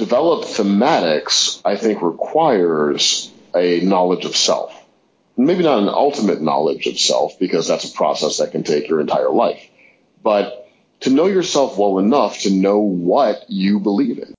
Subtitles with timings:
[0.00, 4.74] develop thematics, I think, requires a knowledge of self.
[5.36, 9.00] Maybe not an ultimate knowledge of self, because that's a process that can take your
[9.00, 9.62] entire life.
[10.22, 10.66] But
[11.00, 14.34] to know yourself well enough to know what you believe in.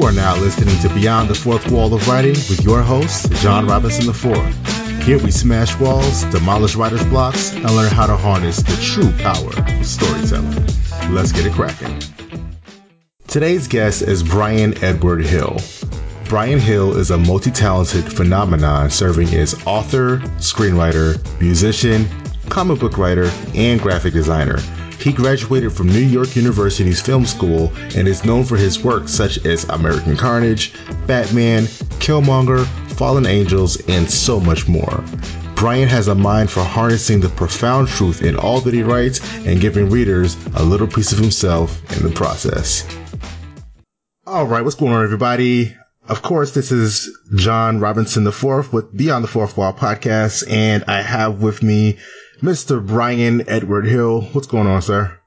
[0.00, 3.66] You are now listening to Beyond the Fourth Wall of Writing with your host, John
[3.66, 4.79] Robinson IV.
[5.02, 9.50] Here we smash walls, demolish writer's blocks, and learn how to harness the true power
[9.56, 10.66] of storytelling.
[11.12, 12.00] Let's get it cracking.
[13.26, 15.58] Today's guest is Bryan Edward Hill.
[16.26, 22.06] Bryan Hill is a multi talented phenomenon serving as author, screenwriter, musician,
[22.50, 24.60] comic book writer, and graphic designer.
[25.00, 29.44] He graduated from New York University's film school and is known for his work such
[29.46, 30.74] as American Carnage,
[31.06, 31.64] Batman,
[32.00, 32.68] Killmonger,
[33.00, 35.02] Fallen Angels, and so much more.
[35.54, 39.58] Bryan has a mind for harnessing the profound truth in all that he writes and
[39.58, 42.86] giving readers a little piece of himself in the process.
[44.26, 45.74] All right, what's going on, everybody?
[46.10, 51.00] Of course, this is John Robinson IV with Beyond the Fourth Wall podcast, and I
[51.00, 51.96] have with me
[52.42, 52.86] Mr.
[52.86, 54.28] Bryan Edward Hill.
[54.32, 55.18] What's going on, sir?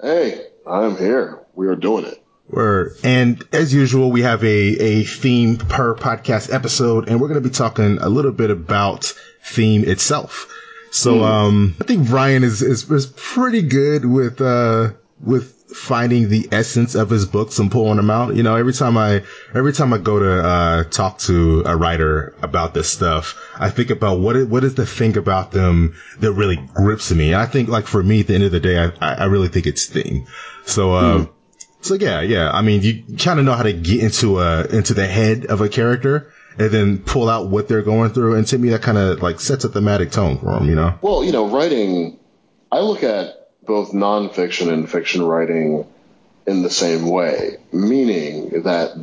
[0.00, 1.44] Hey, I'm here.
[1.56, 2.22] We are doing it.
[2.48, 7.42] We're, and as usual, we have a, a theme per podcast episode, and we're going
[7.42, 9.12] to be talking a little bit about
[9.44, 10.50] theme itself.
[10.90, 11.24] So, mm.
[11.24, 16.94] um, I think Bryan is, is, is pretty good with, uh, with finding the essence
[16.94, 18.34] of his books and pulling them out.
[18.34, 19.22] You know, every time I,
[19.54, 23.90] every time I go to, uh, talk to a writer about this stuff, I think
[23.90, 27.34] about what, is, what is the thing about them that really grips me.
[27.34, 29.48] And I think like for me, at the end of the day, I, I really
[29.48, 30.26] think it's theme.
[30.64, 31.30] So, uh, mm.
[31.80, 32.50] So yeah, yeah.
[32.50, 35.60] I mean, you kind of know how to get into a, into the head of
[35.60, 38.34] a character and then pull out what they're going through.
[38.34, 40.98] And to me, that kind of like sets a thematic tone for them, you know?
[41.02, 42.18] Well, you know, writing,
[42.72, 45.86] I look at both nonfiction and fiction writing
[46.46, 48.98] in the same way, meaning that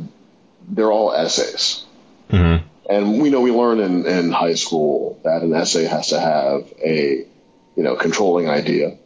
[0.68, 1.84] they're all essays.
[2.30, 2.66] Mm-hmm.
[2.90, 6.72] And we know we learn in, in high school that an essay has to have
[6.84, 7.26] a,
[7.76, 8.98] you know, controlling idea.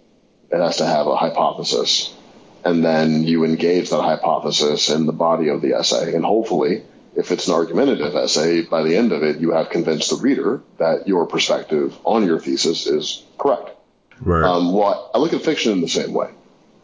[0.51, 2.15] It has to have a hypothesis.
[2.65, 6.15] And then you engage that hypothesis in the body of the essay.
[6.15, 6.83] And hopefully,
[7.17, 10.63] if it's an argumentative essay, by the end of it, you have convinced the reader
[10.79, 13.71] that your perspective on your thesis is correct.
[14.21, 14.45] Right.
[14.45, 16.31] Um, well, I look at fiction in the same way.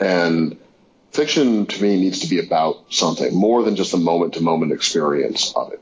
[0.01, 0.59] And
[1.13, 4.73] fiction to me needs to be about something more than just a moment to moment
[4.73, 5.81] experience of it.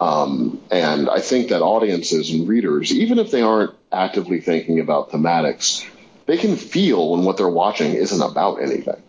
[0.00, 5.12] Um, and I think that audiences and readers, even if they aren't actively thinking about
[5.12, 5.88] thematics,
[6.26, 9.00] they can feel when what they're watching isn't about anything.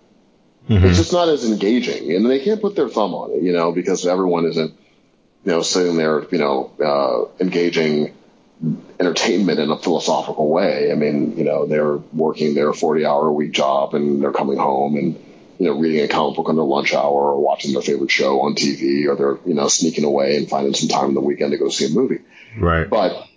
[0.69, 0.85] Mm-hmm.
[0.85, 3.73] It's just not as engaging, and they can't put their thumb on it, you know,
[3.73, 4.71] because everyone isn't,
[5.43, 8.13] you know, sitting there, you know, uh, engaging
[8.99, 10.91] entertainment in a philosophical way.
[10.91, 14.57] I mean, you know, they're working their 40 hour a week job and they're coming
[14.57, 15.15] home and,
[15.59, 18.41] you know, reading a comic book on their lunch hour or watching their favorite show
[18.41, 21.51] on TV or they're, you know, sneaking away and finding some time in the weekend
[21.51, 22.19] to go see a movie.
[22.57, 22.89] Right.
[22.89, 23.27] But,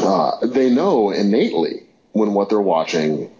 [0.00, 3.30] uh, they know innately when what they're watching,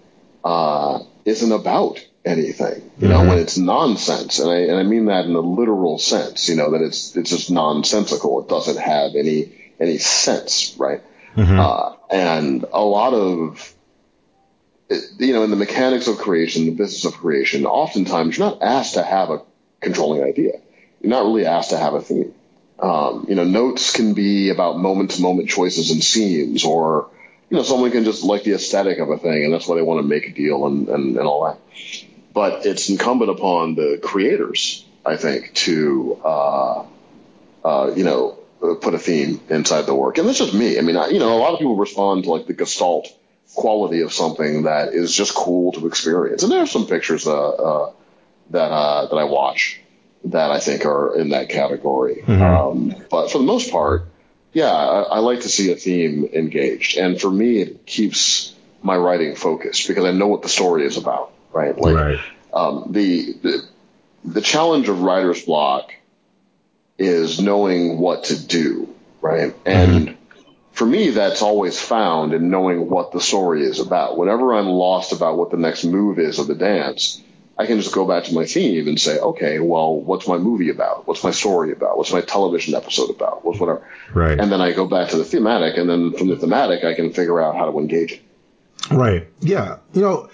[0.45, 3.29] uh, isn't about anything, you know, mm-hmm.
[3.31, 4.39] when it's nonsense.
[4.39, 7.31] And I, and I mean that in a literal sense, you know, that it's, it's
[7.31, 8.41] just nonsensical.
[8.43, 11.03] It doesn't have any, any sense, right?
[11.37, 11.59] Mm-hmm.
[11.59, 13.75] Uh, and a lot of,
[15.19, 18.95] you know, in the mechanics of creation, the business of creation, oftentimes you're not asked
[18.95, 19.43] to have a
[19.81, 20.53] controlling idea.
[21.01, 22.35] You're not really asked to have a theme.
[22.79, 27.11] Um, you know, notes can be about moment to moment choices and scenes, or,
[27.49, 29.83] you know, someone can just like the aesthetic of a thing and that's why they
[29.83, 31.59] want to make a deal and, and, and all that.
[32.33, 36.85] But it's incumbent upon the creators, I think, to, uh,
[37.65, 38.39] uh, you know,
[38.81, 40.19] put a theme inside the work.
[40.19, 40.79] And that's just me.
[40.79, 43.09] I mean, I, you know, a lot of people respond to like the gestalt
[43.55, 46.43] quality of something that is just cool to experience.
[46.43, 47.93] And there are some pictures uh, uh,
[48.51, 49.81] that uh, that I watch
[50.25, 52.23] that I think are in that category.
[52.25, 52.43] Mm-hmm.
[52.43, 54.07] Um, but for the most part,
[54.53, 56.97] yeah, I, I, like to see a theme engaged.
[56.97, 60.97] And for me, it keeps my writing focused because I know what the story is
[60.97, 61.33] about.
[61.53, 61.77] Right.
[61.77, 62.21] Like right.
[62.53, 63.69] Um, the, the
[64.25, 65.93] the challenge of writer's block
[66.99, 69.55] is knowing what to do, right?
[69.65, 70.53] And mm-hmm.
[70.73, 74.17] for me, that's always found in knowing what the story is about.
[74.17, 77.23] Whenever I'm lost about what the next move is of the dance,
[77.59, 80.71] I can just go back to my theme and say, okay, well, what's my movie
[80.71, 81.07] about?
[81.07, 81.99] What's my story about?
[81.99, 83.45] What's my television episode about?
[83.45, 83.87] What's whatever.
[84.15, 84.39] Right.
[84.39, 87.13] And then I go back to the thematic, and then from the thematic, I can
[87.13, 88.23] figure out how to engage it.
[88.91, 89.29] Right.
[89.41, 89.79] Yeah.
[89.93, 90.31] You know,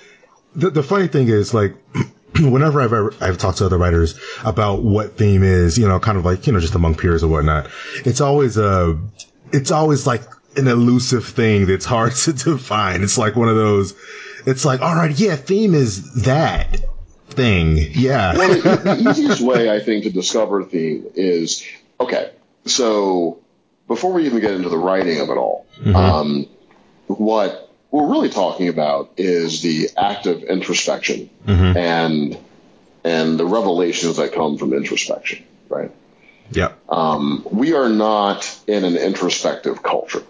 [0.54, 1.74] the the funny thing is like
[2.40, 6.18] whenever I've ever, I've talked to other writers about what theme is, you know, kind
[6.18, 7.68] of like, you know, just among peers or whatnot,
[8.04, 8.98] it's always, a,
[9.52, 10.22] it's always like,
[10.56, 13.02] an elusive thing that's hard to define.
[13.02, 13.94] It's like one of those.
[14.46, 16.78] It's like, all right, yeah, theme is that
[17.28, 17.76] thing.
[17.76, 18.36] Yeah.
[18.36, 21.64] well, the, the easiest way I think to discover theme is
[22.00, 22.32] okay.
[22.64, 23.40] So
[23.86, 25.94] before we even get into the writing of it all, mm-hmm.
[25.94, 26.46] um,
[27.06, 31.76] what we're really talking about is the act of introspection mm-hmm.
[31.76, 32.38] and
[33.04, 35.90] and the revelations that come from introspection, right?
[36.50, 36.72] Yeah.
[36.88, 40.22] Um, we are not in an introspective culture.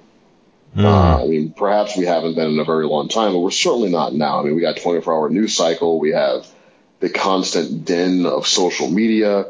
[0.77, 0.85] Mm.
[0.85, 3.91] Uh, I mean, perhaps we haven't been in a very long time, but we're certainly
[3.91, 4.41] not now.
[4.41, 5.99] I mean, we got 24 hour news cycle.
[5.99, 6.47] We have
[7.01, 9.47] the constant din of social media.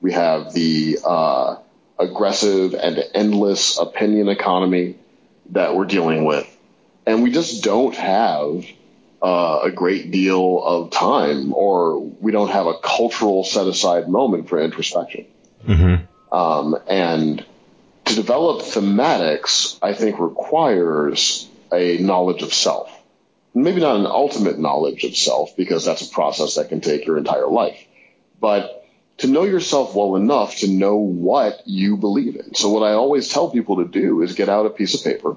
[0.00, 1.56] We have the uh,
[1.98, 4.96] aggressive and endless opinion economy
[5.50, 6.46] that we're dealing with.
[7.06, 8.64] And we just don't have
[9.22, 14.48] uh, a great deal of time or we don't have a cultural set aside moment
[14.48, 15.26] for introspection.
[15.66, 16.34] Mm-hmm.
[16.34, 17.44] Um, and
[18.06, 22.90] to develop thematics, I think requires a knowledge of self.
[23.52, 27.18] Maybe not an ultimate knowledge of self because that's a process that can take your
[27.18, 27.84] entire life,
[28.40, 28.86] but
[29.18, 32.54] to know yourself well enough to know what you believe in.
[32.54, 35.36] So what I always tell people to do is get out a piece of paper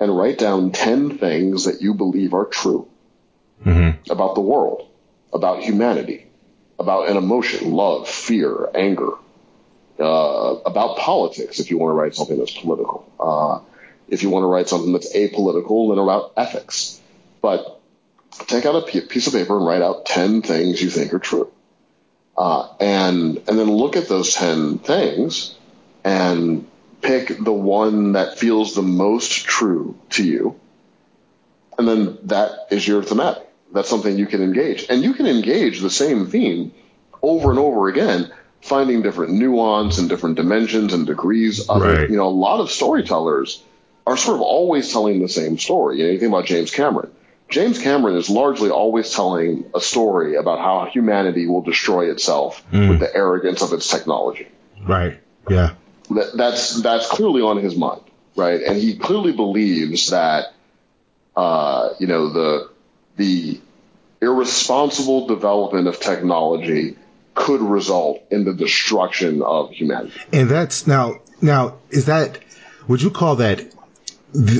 [0.00, 2.88] and write down 10 things that you believe are true
[3.64, 4.10] mm-hmm.
[4.10, 4.88] about the world,
[5.32, 6.26] about humanity,
[6.78, 9.12] about an emotion, love, fear, anger,
[10.00, 13.10] uh, about politics, if you want to write something that's political.
[13.18, 13.60] Uh,
[14.08, 17.00] if you want to write something that's apolitical, then about ethics.
[17.40, 17.80] But
[18.30, 21.50] take out a piece of paper and write out 10 things you think are true.
[22.36, 25.54] Uh, and, and then look at those 10 things
[26.02, 26.66] and
[27.04, 30.58] pick the one that feels the most true to you.
[31.78, 33.46] And then that is your thematic.
[33.72, 34.86] That's something you can engage.
[34.88, 36.72] And you can engage the same theme
[37.22, 42.00] over and over again finding different nuance and different dimensions and degrees of right.
[42.00, 42.10] it.
[42.10, 43.62] You know, a lot of storytellers
[44.06, 45.98] are sort of always telling the same story.
[45.98, 47.10] You know, you think about James Cameron.
[47.50, 52.88] James Cameron is largely always telling a story about how humanity will destroy itself mm.
[52.88, 54.48] with the arrogance of its technology.
[54.82, 55.20] Right.
[55.48, 55.74] Yeah.
[56.10, 58.02] That, that's that's clearly on his mind,
[58.36, 58.60] right?
[58.62, 60.52] And he clearly believes that,
[61.34, 62.70] uh, you know, the
[63.16, 63.60] the
[64.20, 66.96] irresponsible development of technology
[67.34, 70.18] could result in the destruction of humanity.
[70.32, 72.38] And that's now, now, is that,
[72.86, 73.66] would you call that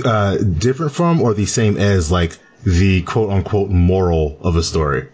[0.04, 5.08] uh, different from or the same as like the quote unquote moral of a story?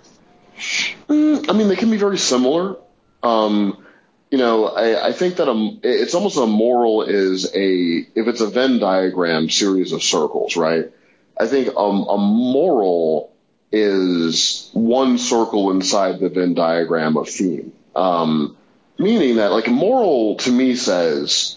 [1.09, 2.77] Mm, I mean, they can be very similar.
[3.23, 3.85] Um,
[4.31, 8.41] you know, I, I think that a, it's almost a moral is a, if it's
[8.41, 10.91] a Venn diagram series of circles, right?
[11.39, 13.33] I think a, a moral
[13.73, 17.73] is one circle inside the Venn diagram of theme.
[17.97, 18.57] Um,
[18.99, 21.57] meaning that like moral to me says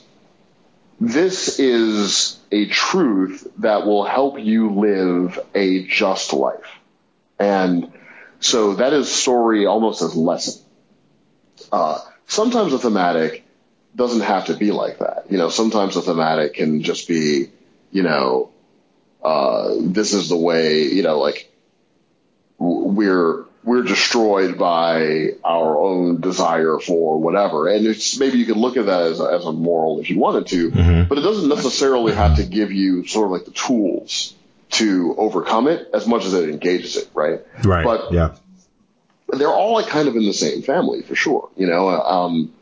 [0.99, 6.79] this is a truth that will help you live a just life.
[7.37, 7.91] And
[8.39, 10.61] so that is story almost as lesson.
[11.71, 13.43] Uh, sometimes a thematic
[13.95, 15.25] doesn't have to be like that.
[15.29, 17.49] You know, sometimes a thematic can just be,
[17.91, 18.51] you know,
[19.23, 21.49] uh, this is the way, you know, like
[22.57, 27.69] we're we're destroyed by our own desire for whatever.
[27.69, 30.19] And it's maybe you could look at that as a, as a moral if you
[30.19, 31.07] wanted to, mm-hmm.
[31.07, 34.35] but it doesn't necessarily have to give you sort of like the tools
[34.71, 37.41] to overcome it as much as it engages it, right?
[37.63, 37.85] Right.
[37.85, 38.35] But yeah,
[39.29, 41.89] they're all like kind of in the same family for sure, you know.
[41.89, 42.53] Um,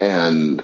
[0.00, 0.62] and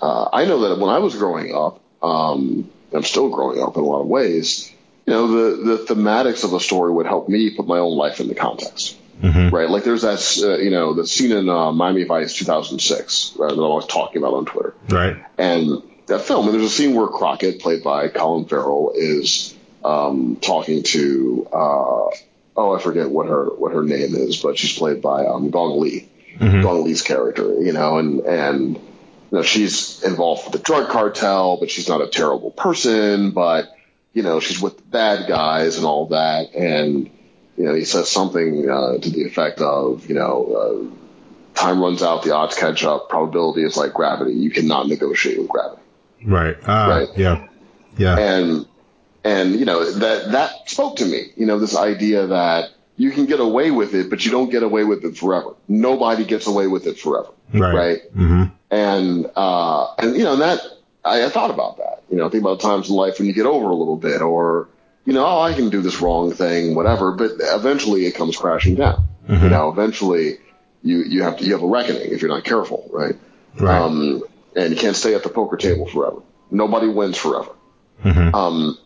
[0.00, 3.82] uh, I know that when I was growing up, um, I'm still growing up in
[3.82, 4.72] a lot of ways
[5.06, 8.20] you know, the, the thematics of a story would help me put my own life
[8.20, 8.98] into context.
[9.22, 9.54] Mm-hmm.
[9.54, 9.70] Right.
[9.70, 13.54] Like there's that, uh, you know, the scene in uh, Miami Vice 2006 right, that
[13.54, 14.74] I was talking about on Twitter.
[14.88, 15.16] Right.
[15.38, 20.36] And that film, and there's a scene where Crockett, played by Colin Farrell, is um,
[20.36, 22.08] talking to, uh,
[22.56, 25.80] oh, I forget what her what her name is, but she's played by um, Gong
[25.80, 26.08] Li,
[26.38, 26.62] mm-hmm.
[26.62, 28.82] Gong Li's character, you know, and and you
[29.30, 33.72] know she's involved with the drug cartel, but she's not a terrible person, but
[34.16, 36.54] you know, she's with the bad guys and all that.
[36.54, 37.10] And,
[37.58, 40.90] you know, he says something uh, to the effect of, you know,
[41.54, 44.32] uh, time runs out, the odds catch up, probability is like gravity.
[44.32, 45.82] You cannot negotiate with gravity.
[46.24, 46.56] Right.
[46.66, 47.08] Uh, right.
[47.14, 47.46] Yeah.
[47.98, 48.18] Yeah.
[48.18, 48.66] And,
[49.26, 53.26] and, you know, that, that spoke to me, you know, this idea that you can
[53.26, 55.54] get away with it, but you don't get away with it forever.
[55.68, 57.30] Nobody gets away with it forever.
[57.52, 57.74] Right.
[57.74, 58.14] Right.
[58.14, 58.44] Mm-hmm.
[58.70, 60.60] And, uh, and, you know, that,
[61.04, 62.02] I, I thought about that.
[62.10, 64.68] You know, think about times in life when you get over a little bit, or
[65.04, 67.12] you know, oh, I can do this wrong thing, whatever.
[67.12, 69.08] But eventually, it comes crashing down.
[69.28, 69.44] Mm-hmm.
[69.44, 70.38] You know, eventually,
[70.82, 73.16] you you have to you have a reckoning if you're not careful, right?
[73.58, 73.80] Right.
[73.80, 74.22] Um,
[74.54, 76.22] and you can't stay at the poker table forever.
[76.50, 77.50] Nobody wins forever.
[78.04, 78.34] Mm-hmm.
[78.34, 78.78] Um,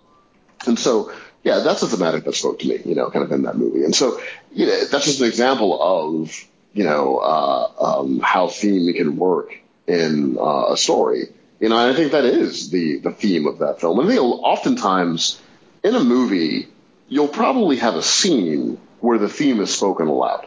[0.67, 1.12] and so,
[1.43, 3.85] yeah, that's a thematic that spoke to me, you know, kind of in that movie.
[3.85, 4.21] And so,
[4.52, 6.33] you know, that's just an example of,
[6.75, 9.52] you know, uh, um, how theme can work
[9.87, 11.29] in uh, a story.
[11.61, 13.99] You know, and I think that is the the theme of that film.
[13.99, 15.40] And I think oftentimes
[15.83, 16.69] in a movie,
[17.09, 20.47] you'll probably have a scene where the theme is spoken aloud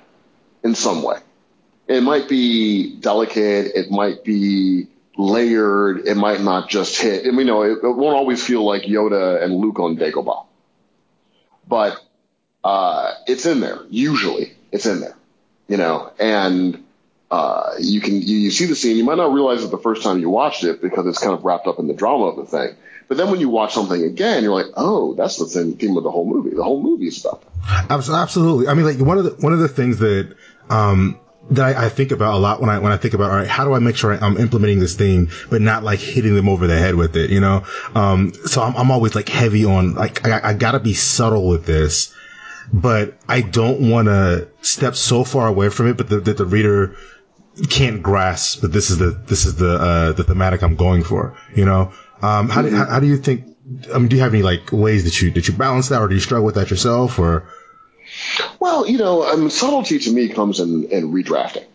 [0.64, 1.18] in some way.
[1.88, 3.76] It might be delicate.
[3.76, 6.08] It might be layered.
[6.08, 7.26] It might not just hit.
[7.26, 10.46] And we know it, it won't always feel like Yoda and Luke on Dagobah,
[11.68, 12.00] but
[12.64, 13.80] uh, it's in there.
[13.90, 15.16] Usually, it's in there.
[15.68, 16.84] You know, and
[17.32, 18.98] uh, you can you, you see the scene.
[18.98, 21.44] You might not realize it the first time you watched it because it's kind of
[21.44, 22.76] wrapped up in the drama of the thing.
[23.08, 26.12] But then when you watch something again, you're like, oh, that's the theme of the
[26.12, 26.56] whole movie.
[26.56, 27.92] The whole movie is about that.
[27.92, 28.68] Absolutely.
[28.68, 30.36] I mean, like one of the one of the things that
[30.70, 31.20] um,
[31.52, 33.48] that I, I, think about a lot when I when I think about all right,
[33.48, 36.68] how do I make sure I'm implementing this thing, but not like hitting them over
[36.68, 37.66] the head with it, you know?
[37.96, 41.66] Um, so I'm, I'm always like heavy on like I, I gotta be subtle with
[41.66, 42.14] this,
[42.72, 46.46] but I don't want to step so far away from it, but the, that the
[46.46, 46.96] reader
[47.70, 51.38] can't grasp that this is the this is the uh, the thematic I'm going for,
[51.56, 51.92] you know?
[52.22, 52.70] Um, how, mm-hmm.
[52.70, 53.46] do, how, how do you think?
[53.94, 56.08] I mean, do you have any like ways that you that you balance that, or
[56.08, 57.46] do you struggle with that yourself, or?
[58.60, 61.66] Well, you know, um, subtlety to me comes in, in redrafting.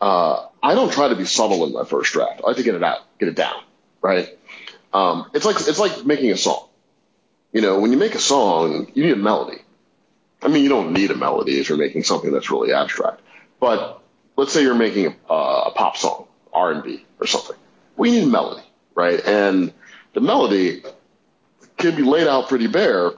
[0.00, 2.40] Uh, I don't try to be subtle in my first draft.
[2.44, 3.62] I like to get it out, get it down,
[4.02, 4.28] right?
[4.92, 6.68] Um, it's like it's like making a song.
[7.52, 9.58] You know, when you make a song, you need a melody.
[10.42, 13.20] I mean, you don't need a melody if you're making something that's really abstract.
[13.60, 14.02] But
[14.36, 17.56] let's say you're making a, a pop song, R and B or something.
[17.96, 18.62] We need a melody,
[18.94, 19.24] right?
[19.24, 19.72] And
[20.12, 20.82] the melody
[21.76, 23.12] can be laid out pretty bare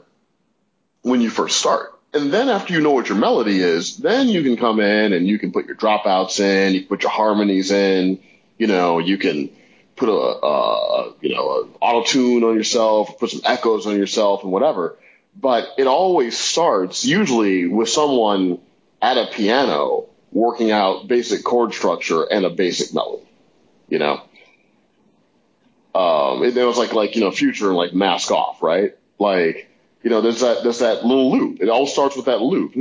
[1.02, 1.95] when you first start.
[2.16, 5.26] And then after you know what your melody is, then you can come in and
[5.28, 8.20] you can put your dropouts in, you can put your harmonies in,
[8.56, 9.50] you know, you can
[9.96, 14.50] put a, a you know, auto tune on yourself, put some echoes on yourself and
[14.50, 14.96] whatever.
[15.38, 18.60] But it always starts usually with someone
[19.02, 23.28] at a piano working out basic chord structure and a basic melody,
[23.90, 24.22] you know?
[25.94, 28.96] Um, it, it was like, like, you know, future and like mask off, right?
[29.18, 29.68] Like,
[30.06, 31.60] you know, there's that there's that little loop.
[31.60, 32.74] It all starts with that loop,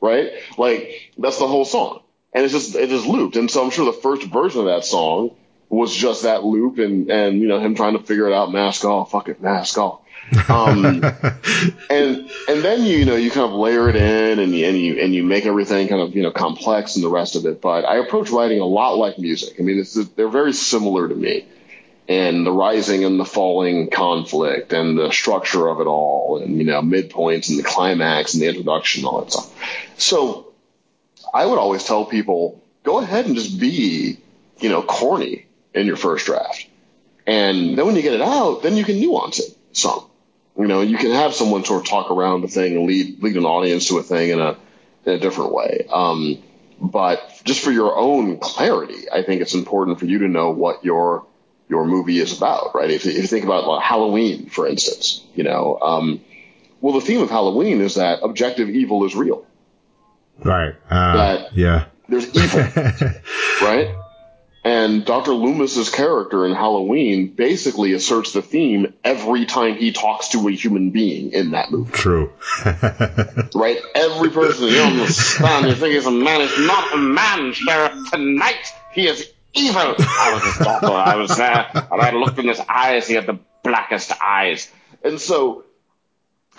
[0.00, 0.32] right?
[0.58, 3.36] Like that's the whole song, and it's just it just looped.
[3.36, 5.30] And so I'm sure the first version of that song
[5.68, 8.50] was just that loop, and and you know him trying to figure it out.
[8.50, 10.00] Mask off, fuck it, mask off.
[10.48, 11.04] Um,
[11.88, 14.76] and and then you, you know you kind of layer it in and you, and
[14.76, 17.60] you and you make everything kind of you know complex and the rest of it.
[17.60, 19.60] But I approach writing a lot like music.
[19.60, 21.46] I mean, it's, they're very similar to me
[22.08, 26.64] and the rising and the falling conflict and the structure of it all and you
[26.64, 29.54] know midpoints and the climax and the introduction and all that stuff.
[29.98, 30.52] So
[31.32, 34.18] i would always tell people go ahead and just be
[34.60, 36.66] you know corny in your first draft.
[37.26, 40.04] And then when you get it out then you can nuance it some.
[40.58, 43.36] You know you can have someone sort of talk around the thing and lead lead
[43.36, 44.56] an audience to a thing in a
[45.06, 45.86] in a different way.
[45.90, 46.42] Um,
[46.80, 50.84] but just for your own clarity i think it's important for you to know what
[50.84, 51.24] your
[51.68, 52.90] your movie is about, right?
[52.90, 56.20] If, if you think about like, Halloween, for instance, you know, um,
[56.80, 59.46] well, the theme of Halloween is that objective evil is real.
[60.38, 60.74] Right.
[60.90, 61.86] Uh, that yeah.
[62.08, 62.60] There's evil,
[63.62, 63.94] right?
[64.64, 65.32] And Dr.
[65.32, 70.90] Loomis's character in Halloween basically asserts the theme every time he talks to a human
[70.90, 71.90] being in that movie.
[71.90, 72.32] True.
[72.64, 73.80] right?
[73.94, 78.10] Every person you understand, you think he's a man, he's not a man, Sheriff.
[78.12, 79.94] Tonight he is evil.
[79.98, 80.86] I was his daughter.
[80.86, 83.06] I was there, and I looked in his eyes.
[83.06, 84.70] He had the blackest eyes.
[85.04, 85.64] And so,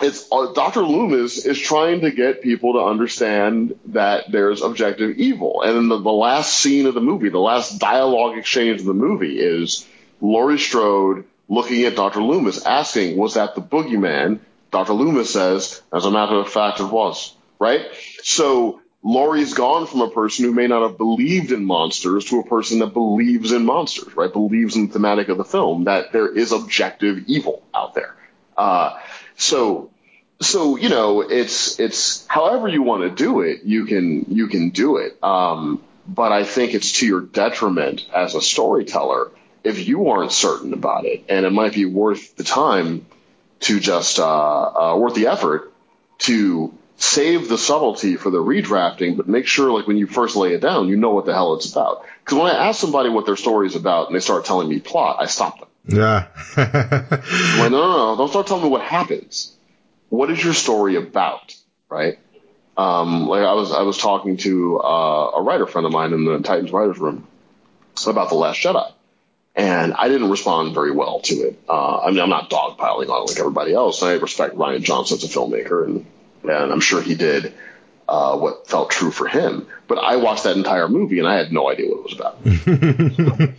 [0.00, 0.82] it's uh, Dr.
[0.82, 5.62] Loomis is trying to get people to understand that there's objective evil.
[5.62, 8.94] And in the, the last scene of the movie, the last dialogue exchange of the
[8.94, 9.86] movie is
[10.20, 12.22] Laurie Strode looking at Dr.
[12.22, 14.94] Loomis, asking, "Was that the boogeyman?" Dr.
[14.94, 17.86] Loomis says, "As a matter of fact, it was." Right.
[18.22, 22.44] So Laurie's gone from a person who may not have believed in monsters to a
[22.44, 24.32] person that believes in monsters, right?
[24.32, 28.16] Believes in the thematic of the film that there is objective evil out there.
[28.56, 28.98] Uh,
[29.36, 29.90] so,
[30.40, 34.70] so you know, it's it's however you want to do it, you can you can
[34.70, 35.22] do it.
[35.22, 39.30] Um, but I think it's to your detriment as a storyteller
[39.62, 43.04] if you aren't certain about it, and it might be worth the time
[43.60, 45.72] to just uh, uh, worth the effort
[46.20, 50.54] to save the subtlety for the redrafting, but make sure, like, when you first lay
[50.54, 52.04] it down, you know what the hell it's about.
[52.24, 54.80] Because when I ask somebody what their story is about and they start telling me
[54.80, 55.68] plot, I stop them.
[55.86, 56.28] Yeah.
[57.54, 59.54] Like, no, no, no, don't start telling me what happens.
[60.08, 61.56] What is your story about,
[61.88, 62.18] right?
[62.76, 66.24] Um, like I was, I was talking to uh, a writer friend of mine in
[66.24, 67.26] the Titans writers room,
[68.06, 68.92] about the Last Jedi,
[69.54, 71.60] and I didn't respond very well to it.
[71.68, 74.02] Uh, I mean, I'm not dogpiling on it like everybody else.
[74.02, 76.06] I respect Rian Johnson as a filmmaker, and
[76.44, 77.54] and I'm sure he did
[78.08, 79.66] uh, what felt true for him.
[79.86, 82.38] But I watched that entire movie and I had no idea what it was about.
[82.44, 83.56] and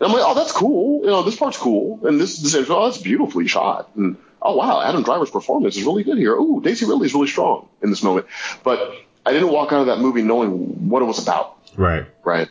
[0.00, 1.02] I'm like, oh, that's cool.
[1.02, 3.90] You know, this part's cool, and this, this oh, that's beautifully shot.
[3.96, 6.36] And oh wow, Adam Driver's performance is really good here.
[6.38, 8.26] Oh, Daisy Ridley is really strong in this moment.
[8.62, 8.92] But
[9.24, 11.56] I didn't walk out of that movie knowing what it was about.
[11.76, 12.06] Right.
[12.24, 12.48] Right.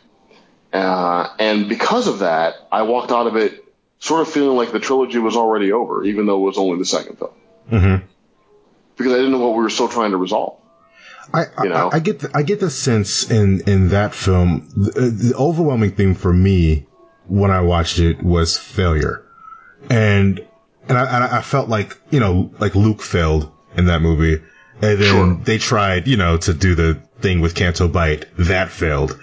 [0.72, 3.64] Uh, and because of that, I walked out of it
[3.98, 6.84] sort of feeling like the trilogy was already over, even though it was only the
[6.84, 7.32] second film.
[7.70, 8.06] Mm-hmm.
[9.00, 10.58] Because I didn't know what we were still trying to resolve.
[11.32, 11.88] I, you know?
[11.88, 15.34] I, I, get the, I get the sense in in that film the, uh, the,
[15.38, 16.86] overwhelming theme for me
[17.26, 19.24] when I watched it was failure,
[19.88, 20.46] and
[20.86, 24.42] and I, I felt like you know like Luke failed in that movie,
[24.82, 25.40] and then sure.
[25.44, 29.18] they tried you know to do the thing with Canto Bight that failed,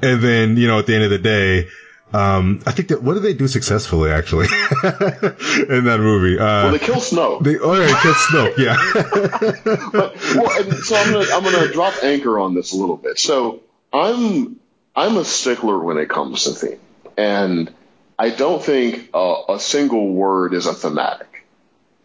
[0.00, 1.68] and then you know at the end of the day
[2.12, 6.38] um, I think that what did they do successfully actually in that movie?
[6.38, 7.44] Uh, well, they kill Snoke.
[7.44, 8.56] They oh yeah, kill Snoke.
[8.56, 9.90] Yeah.
[9.92, 13.18] but well, so I'm gonna I'm gonna drop anchor on this a little bit.
[13.18, 13.60] So
[13.92, 14.58] I'm
[14.96, 16.80] I'm a stickler when it comes to theme,
[17.18, 17.72] and
[18.18, 21.46] I don't think a single word is a thematic.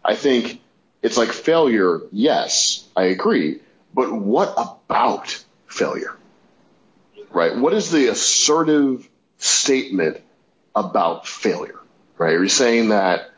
[0.04, 0.60] I think
[1.02, 2.02] it's like failure.
[2.12, 3.60] Yes, I agree,
[3.94, 6.14] but what about failure?
[7.30, 7.56] Right?
[7.56, 9.08] What is the assertive
[9.44, 10.20] statement
[10.74, 11.78] about failure,
[12.18, 12.34] right?
[12.34, 13.30] Are you saying that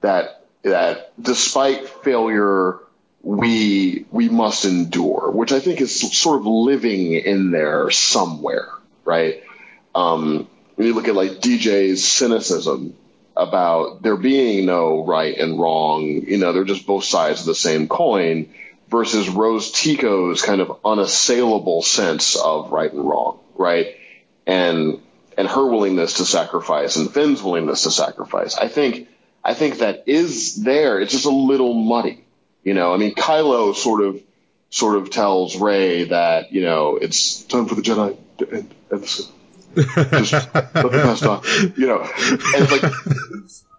[0.00, 2.78] that that despite failure,
[3.22, 8.68] we we must endure, which I think is sort of living in there somewhere,
[9.04, 9.42] right?
[9.94, 12.94] Um, when you look at like DJ's cynicism
[13.36, 17.54] about there being no right and wrong, you know, they're just both sides of the
[17.54, 18.48] same coin,
[18.90, 23.94] versus Rose Tico's kind of unassailable sense of right and wrong, right?
[24.46, 25.00] And
[25.36, 28.56] and her willingness to sacrifice and Finn's willingness to sacrifice.
[28.56, 29.08] I think
[29.44, 31.00] I think that is there.
[31.00, 32.24] It's just a little muddy.
[32.62, 34.22] You know, I mean Kylo sort of
[34.70, 38.74] sort of tells Rey that, you know, it's time for the Jedi to end,
[40.24, 40.74] Just let
[41.20, 41.70] die.
[41.76, 42.00] You know.
[42.02, 42.92] And it's like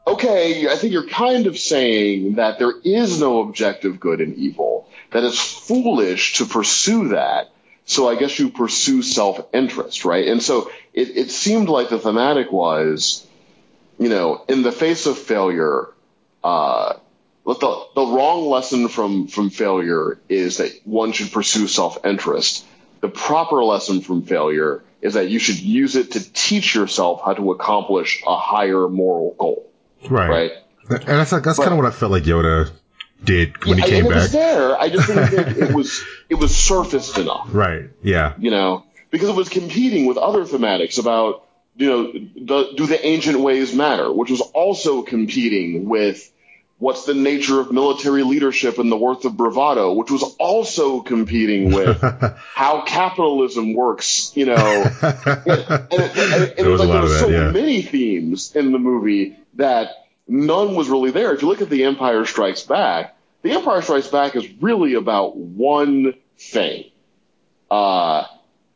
[0.08, 4.89] okay, I think you're kind of saying that there is no objective good and evil,
[5.12, 7.52] that it's foolish to pursue that
[7.91, 10.30] so I guess you pursue self-interest, right?
[10.30, 13.27] And so it, it seemed like the thematic was,
[13.99, 15.89] you know, in the face of failure,
[16.41, 16.93] uh,
[17.45, 22.65] the, the wrong lesson from, from failure is that one should pursue self-interest.
[23.01, 27.34] The proper lesson from failure is that you should use it to teach yourself how
[27.34, 29.69] to accomplish a higher moral goal.
[30.10, 30.30] Right.
[30.30, 30.51] Right.
[30.89, 32.71] And that's like, that's kind of what I felt like Yoda
[33.23, 34.13] did when yeah, he came back.
[34.13, 34.79] It was there.
[34.79, 37.49] I just didn't think it was it was surfaced enough.
[37.51, 37.89] Right.
[38.01, 38.34] Yeah.
[38.38, 43.05] You know, because it was competing with other thematics about you know the, do the
[43.05, 46.31] ancient ways matter, which was also competing with
[46.79, 51.71] what's the nature of military leadership and the worth of bravado, which was also competing
[51.71, 52.01] with
[52.55, 54.36] how capitalism works.
[54.36, 54.55] You know,
[55.01, 57.51] and, and, and, and it was like there were so yeah.
[57.51, 60.00] many themes in the movie that
[60.32, 61.34] none was really there.
[61.34, 65.36] If you look at The Empire Strikes Back, The Empire Strikes Back is really about
[65.36, 66.86] one thing.
[67.70, 68.24] Uh,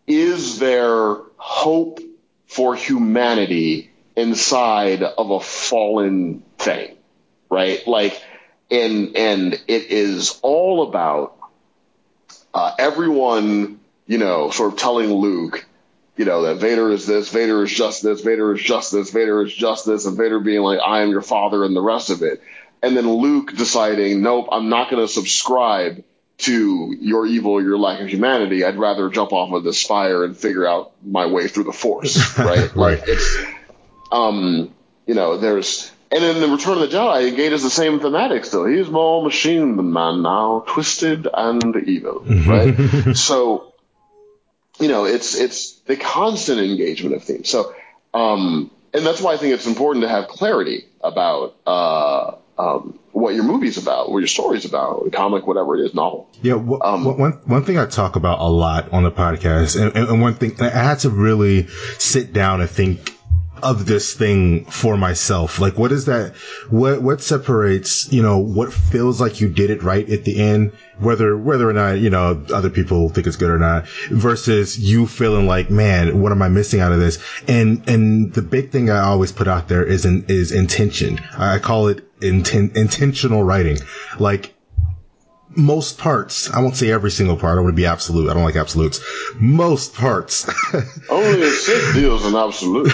[0.06, 2.00] is there hope
[2.48, 6.98] for humanity inside of a fallen thing?
[7.50, 7.88] Right?
[7.88, 8.22] Like,
[8.70, 11.38] and, and it is all about,
[12.54, 15.66] uh, everyone, you know, sort of telling Luke,
[16.18, 19.44] you know, that Vader is this, Vader is just this, Vader is just this, Vader
[19.44, 22.22] is just this, and Vader being like, I am your father and the rest of
[22.22, 22.42] it.
[22.82, 26.04] And then Luke deciding, nope, I'm not going to subscribe
[26.38, 28.64] to your evil, your lack of humanity.
[28.64, 32.38] I'd rather jump off of this spire and figure out my way through the force,
[32.38, 32.76] right?
[32.76, 33.38] like it's,
[34.12, 34.74] um,
[35.08, 38.46] you know, there's, and in the Return of the Jedi, Gate is the same thematic
[38.46, 38.66] still.
[38.66, 43.14] He's more machine than man now, twisted and evil, right?
[43.16, 43.74] so,
[44.80, 47.50] you know, it's it's the constant engagement of themes.
[47.50, 47.74] So,
[48.14, 53.36] um, and that's why I think it's important to have clarity about uh, um, what
[53.36, 56.30] your movie's about, what your story's about, comic, whatever it is, novel.
[56.42, 59.96] Yeah, w- um, one one thing I talk about a lot on the podcast, and,
[59.96, 63.15] and one thing I had to really sit down and think
[63.64, 65.60] of this thing for myself?
[65.60, 66.36] Like, what is that?
[66.70, 70.74] What, what separates, you know, what feels like you did it right at the end,
[71.00, 75.08] whether, whether or not, you know, other people think it's good or not versus you
[75.08, 77.22] feeling like, man, what am I missing out of this?
[77.48, 81.20] And, and the big thing I always put out there is, an, is intention.
[81.38, 83.78] I call it inten- intentional writing.
[84.20, 84.55] Like,
[85.56, 87.58] most parts, I won't say every single part.
[87.58, 88.30] I want to be absolute.
[88.30, 89.00] I don't like absolutes.
[89.36, 90.50] Most parts.
[91.10, 92.94] Only a Sith deals in absolutes.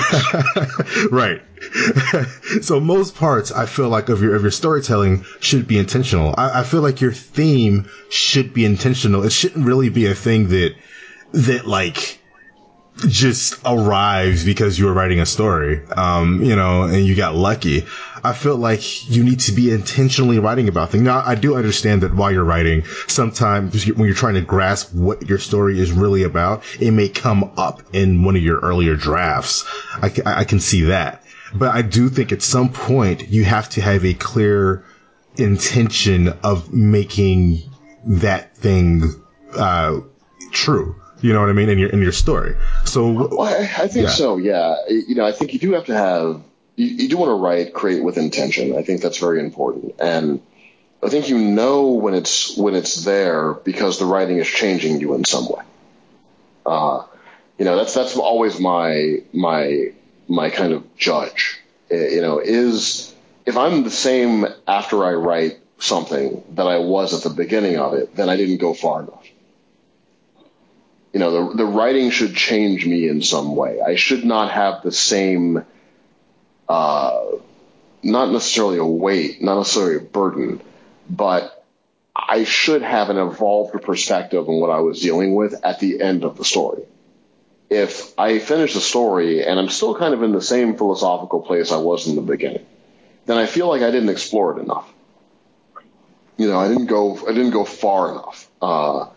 [1.11, 1.41] right.
[2.61, 6.33] so most parts, I feel like of your of your storytelling should be intentional.
[6.37, 9.23] I, I feel like your theme should be intentional.
[9.23, 10.75] It shouldn't really be a thing that
[11.33, 12.20] that like
[13.07, 17.85] just arrives because you were writing a story, um, you know, and you got lucky.
[18.23, 21.03] I feel like you need to be intentionally writing about things.
[21.03, 25.27] Now, I do understand that while you're writing, sometimes when you're trying to grasp what
[25.27, 29.65] your story is really about, it may come up in one of your earlier drafts.
[30.01, 31.23] I, I can see that.
[31.53, 34.85] But I do think at some point you have to have a clear
[35.37, 37.63] intention of making
[38.05, 39.03] that thing,
[39.53, 39.99] uh,
[40.51, 41.00] true.
[41.21, 41.69] You know what I mean?
[41.69, 42.55] In your in your story.
[42.85, 44.09] So well, I, I, think yeah.
[44.09, 44.37] so.
[44.37, 44.75] Yeah.
[44.89, 46.41] You know, I think you do have to have
[46.75, 48.75] you, you do want to write create with intention.
[48.75, 50.41] I think that's very important, and
[51.03, 55.13] I think you know when it's when it's there because the writing is changing you
[55.13, 55.63] in some way.
[56.65, 57.05] Uh,
[57.59, 59.91] you know, that's that's always my my
[60.27, 61.59] my kind of judge.
[61.91, 63.13] You know, is
[63.45, 67.93] if I'm the same after I write something that I was at the beginning of
[67.93, 69.27] it, then I didn't go far enough
[71.13, 73.81] you know, the, the writing should change me in some way.
[73.81, 75.63] I should not have the same,
[76.69, 77.21] uh,
[78.01, 80.61] not necessarily a weight, not necessarily a burden,
[81.09, 81.65] but
[82.15, 86.23] I should have an evolved perspective on what I was dealing with at the end
[86.23, 86.83] of the story.
[87.69, 91.71] If I finish the story and I'm still kind of in the same philosophical place
[91.71, 92.65] I was in the beginning,
[93.25, 94.91] then I feel like I didn't explore it enough.
[96.37, 98.49] You know, I didn't go, I didn't go far enough.
[98.61, 99.07] Uh,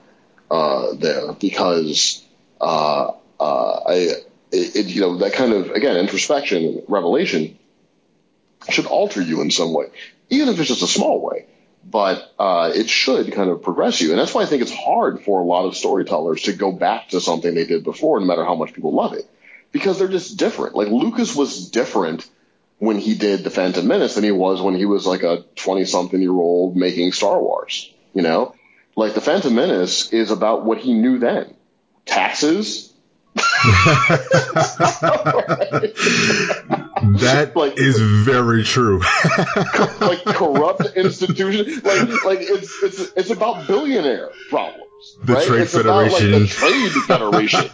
[0.95, 2.25] there because
[2.61, 4.15] uh, uh, I,
[4.53, 7.59] it, you know, that kind of again introspection, revelation
[8.69, 9.87] should alter you in some way,
[10.31, 11.47] even if it's just a small way.
[11.87, 15.23] But uh, it should kind of progress you, and that's why I think it's hard
[15.23, 18.45] for a lot of storytellers to go back to something they did before, no matter
[18.45, 19.29] how much people love it,
[19.71, 20.75] because they're just different.
[20.75, 22.27] Like Lucas was different
[22.79, 25.85] when he did the Phantom Menace than he was when he was like a 20
[25.85, 28.55] something year old making Star Wars, you know?
[28.97, 31.55] Like the Phantom Menace is about what he knew then.
[32.07, 32.93] Taxes.
[37.05, 39.01] that like, is very true.
[40.01, 41.83] like corrupt institutions.
[41.85, 44.83] Like like it's it's it's about billionaire problems.
[45.25, 45.47] The right?
[45.47, 46.29] Trade it's Federation.
[46.29, 47.71] About, like, the Trade Federation.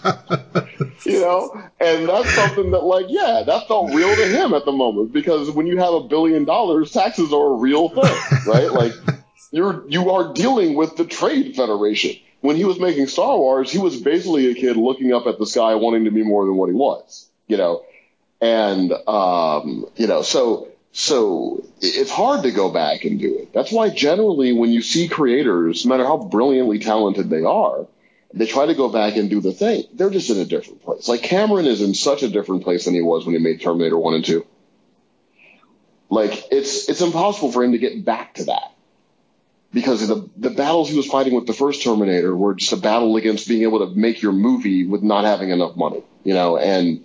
[1.04, 4.72] you know, and that's something that like yeah, that felt real to him at the
[4.72, 8.72] moment because when you have a billion dollars, taxes are a real thing, right?
[8.72, 8.94] Like
[9.50, 12.16] you're you are dealing with the Trade Federation.
[12.40, 15.46] When he was making Star Wars, he was basically a kid looking up at the
[15.46, 17.28] sky, wanting to be more than what he was.
[17.48, 17.84] You know,
[18.40, 23.52] and um, you know, so so it's hard to go back and do it.
[23.52, 27.86] That's why generally when you see creators, no matter how brilliantly talented they are,
[28.32, 29.84] they try to go back and do the thing.
[29.92, 31.08] They're just in a different place.
[31.08, 33.98] Like Cameron is in such a different place than he was when he made Terminator
[33.98, 34.46] 1 and 2.
[36.08, 38.72] Like it's it's impossible for him to get back to that
[39.72, 43.16] because the the battles he was fighting with the first Terminator were just a battle
[43.16, 47.04] against being able to make your movie with not having enough money, you know, and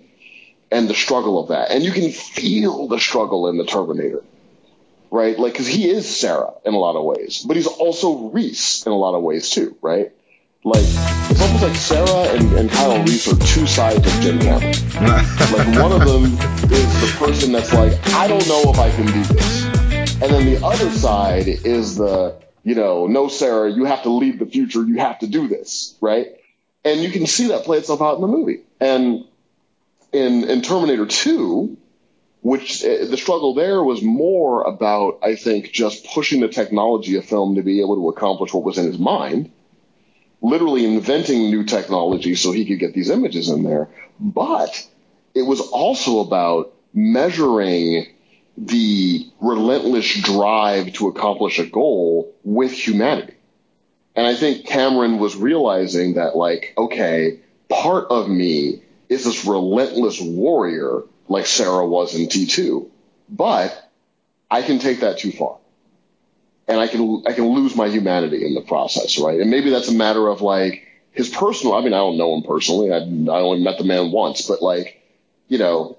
[0.70, 4.22] and the struggle of that, and you can feel the struggle in the Terminator,
[5.10, 5.38] right?
[5.38, 8.92] Like because he is Sarah in a lot of ways, but he's also Reese in
[8.92, 10.12] a lot of ways too, right?
[10.64, 14.72] Like it's almost like Sarah and, and Kyle Reese are two sides of Jim Cameron.
[15.52, 16.24] like one of them
[16.72, 19.64] is the person that's like, I don't know if I can do this.
[20.20, 24.40] And then the other side is the you know, no, Sarah, you have to lead
[24.40, 24.82] the future.
[24.82, 26.34] You have to do this, right?
[26.84, 28.62] And you can see that play itself out in the movie.
[28.80, 29.24] And
[30.12, 31.76] in, in Terminator 2,
[32.40, 37.24] which uh, the struggle there was more about, I think, just pushing the technology of
[37.24, 39.52] film to be able to accomplish what was in his mind,
[40.42, 43.90] literally inventing new technology so he could get these images in there.
[44.18, 44.84] But
[45.36, 48.08] it was also about measuring
[48.56, 53.34] the relentless drive to accomplish a goal with humanity.
[54.14, 60.20] And I think Cameron was realizing that like, okay, part of me is this relentless
[60.20, 62.88] warrior like Sarah was in T2,
[63.28, 63.90] but
[64.50, 65.58] I can take that too far.
[66.68, 69.38] And I can, I can lose my humanity in the process, right?
[69.38, 72.42] And maybe that's a matter of like his personal, I mean, I don't know him
[72.42, 72.90] personally.
[72.90, 75.02] I, I only met the man once, but like,
[75.48, 75.96] you know,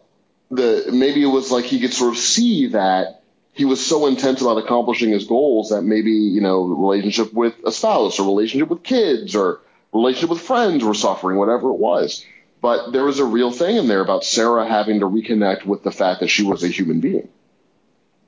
[0.49, 3.21] the maybe it was like he could sort of see that
[3.53, 7.71] he was so intent about accomplishing his goals that maybe you know relationship with a
[7.71, 9.61] spouse or relationship with kids or
[9.93, 12.25] relationship with friends were suffering, whatever it was.
[12.61, 15.91] But there was a real thing in there about Sarah having to reconnect with the
[15.91, 17.29] fact that she was a human being,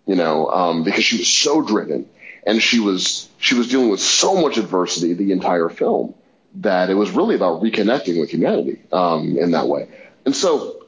[0.05, 2.08] you know, um, because she was so driven.
[2.45, 6.13] and she was she was dealing with so much adversity the entire film
[6.55, 9.88] that it was really about reconnecting with humanity um, in that way.
[10.25, 10.88] And so,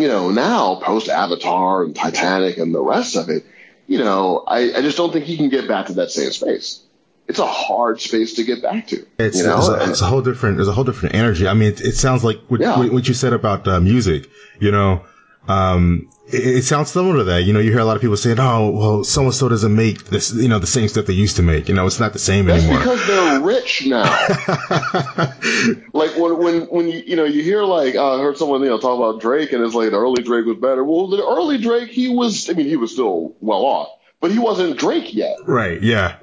[0.00, 3.44] you know, now post Avatar and Titanic and the rest of it,
[3.86, 6.82] you know, I, I just don't think he can get back to that same space
[7.28, 9.06] it's a hard space to get back to.
[9.18, 9.58] It's, you know?
[9.58, 11.46] it's, a, it's, a, whole different, there's a whole different energy.
[11.46, 12.78] I mean, it, it sounds like what, yeah.
[12.78, 15.04] what, you said about uh, music, you know,
[15.46, 17.44] um, it, it, sounds similar to that.
[17.44, 19.74] You know, you hear a lot of people saying, "Oh, well, so and so doesn't
[19.74, 22.12] make this, you know, the same stuff they used to make." You know, it's not
[22.12, 22.80] the same That's anymore.
[22.80, 24.04] because they're rich now.
[25.92, 28.68] like when when when you you know you hear like uh, I heard someone you
[28.68, 30.84] know talk about Drake and it's like the early Drake was better.
[30.84, 33.88] Well, the early Drake he was, I mean, he was still well off
[34.20, 35.36] but he wasn't Drake yet.
[35.46, 35.80] Right.
[35.82, 36.16] Yeah.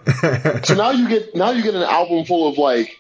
[0.64, 2.96] so now you get now you get an album full of like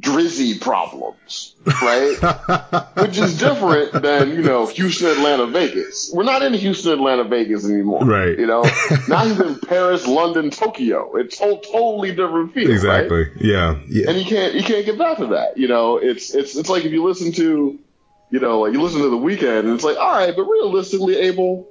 [0.00, 2.86] drizzy problems, right?
[2.96, 6.10] Which is different than you know Houston, Atlanta, Vegas.
[6.12, 8.04] We're not in Houston, Atlanta, Vegas anymore.
[8.04, 8.38] Right.
[8.38, 8.62] You know,
[9.08, 11.16] now he's in Paris, London, Tokyo.
[11.16, 12.70] It's a totally different feel.
[12.70, 13.24] Exactly.
[13.24, 13.32] Right?
[13.40, 13.78] Yeah.
[13.88, 14.10] Yeah.
[14.10, 15.56] And you can't you can't get back to that.
[15.56, 17.78] You know, it's it's it's like if you listen to,
[18.30, 21.16] you know, like you listen to the Weeknd and it's like, all right, but realistically,
[21.16, 21.68] Abel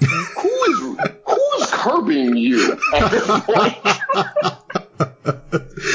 [0.00, 0.78] who is
[1.26, 3.76] who is curbing you at this point?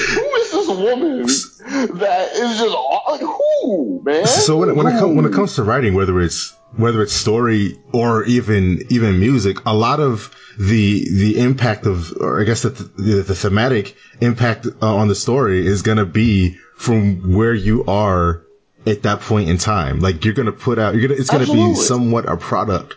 [0.77, 4.25] who is this woman that is just like who man?
[4.27, 7.79] So when, when it comes when it comes to writing, whether it's whether it's story
[7.93, 12.69] or even even music, a lot of the the impact of, or I guess the
[12.69, 17.85] the, the thematic impact uh, on the story is going to be from where you
[17.85, 18.43] are
[18.85, 19.99] at that point in time.
[19.99, 22.95] Like you're going to put out, you're gonna, it's going to be somewhat a product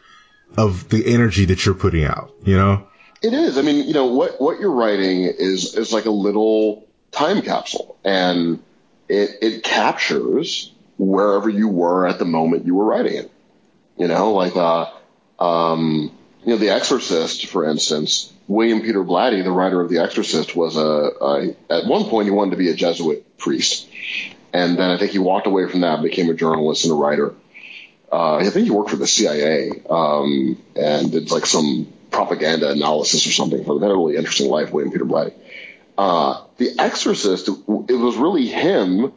[0.56, 2.86] of the energy that you're putting out, you know?
[3.22, 3.58] It is.
[3.58, 7.96] I mean, you know, what, what you're writing is, is like a little time capsule
[8.04, 8.62] and
[9.08, 13.30] it, it captures wherever you were at the moment you were writing it.
[13.96, 14.90] You know, like, uh,
[15.38, 16.12] um,
[16.44, 20.76] you know, The Exorcist, for instance, William Peter Blatty, the writer of The Exorcist, was
[20.76, 23.88] a, a, at one point he wanted to be a Jesuit priest.
[24.52, 26.96] And then I think he walked away from that and became a journalist and a
[26.96, 27.34] writer.
[28.10, 33.26] Uh, I think he worked for the CIA um, and did like some propaganda analysis
[33.26, 33.58] or something.
[33.58, 35.32] He had a really interesting life, William Peter Blatty.
[36.00, 39.12] Uh, the Exorcist, it was really him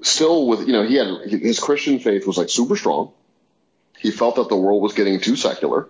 [0.00, 3.10] still with, you know, he had his Christian faith was like super strong.
[3.98, 5.88] He felt that the world was getting too secular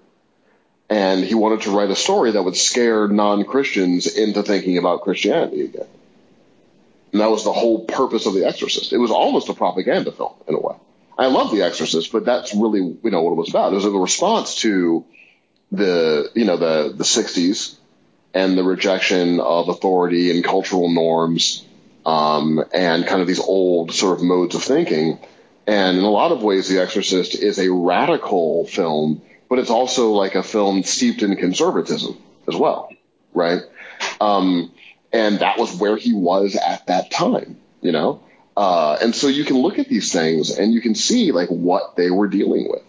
[0.88, 5.60] and he wanted to write a story that would scare non-Christians into thinking about Christianity
[5.60, 5.88] again.
[7.12, 8.94] And that was the whole purpose of The Exorcist.
[8.94, 10.76] It was almost a propaganda film in a way.
[11.18, 13.72] I love The Exorcist, but that's really you know what it was about.
[13.72, 15.04] It was a response to
[15.70, 17.76] the you know the the '60s
[18.34, 21.64] and the rejection of authority and cultural norms,
[22.04, 25.18] um, and kind of these old sort of modes of thinking.
[25.66, 30.10] And in a lot of ways, The Exorcist is a radical film, but it's also
[30.10, 32.90] like a film steeped in conservatism as well,
[33.32, 33.62] right?
[34.20, 34.72] Um,
[35.12, 38.22] and that was where he was at that time, you know.
[38.56, 41.96] Uh, and so you can look at these things and you can see like what
[41.96, 42.82] they were dealing with,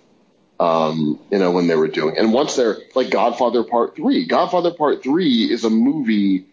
[0.59, 2.17] um, you know, when they were doing.
[2.17, 6.45] And once they're like Godfather Part Three, Godfather Part Three is a movie,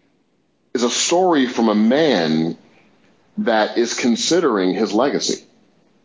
[0.73, 2.57] is a story from a man
[3.39, 5.43] that is considering his legacy,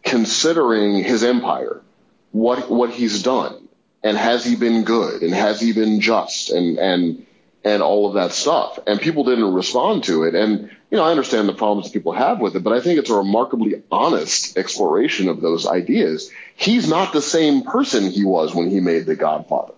[0.03, 1.81] considering his empire,
[2.33, 3.69] what what he's done,
[4.03, 7.27] and has he been good, and has he been just, and and
[7.65, 8.79] and all of that stuff.
[8.87, 10.35] And people didn't respond to it.
[10.35, 12.99] And, you know, I understand the problems that people have with it, but I think
[12.99, 16.31] it's a remarkably honest exploration of those ideas.
[16.59, 19.75] He's not the same person he was when he made The Godfather.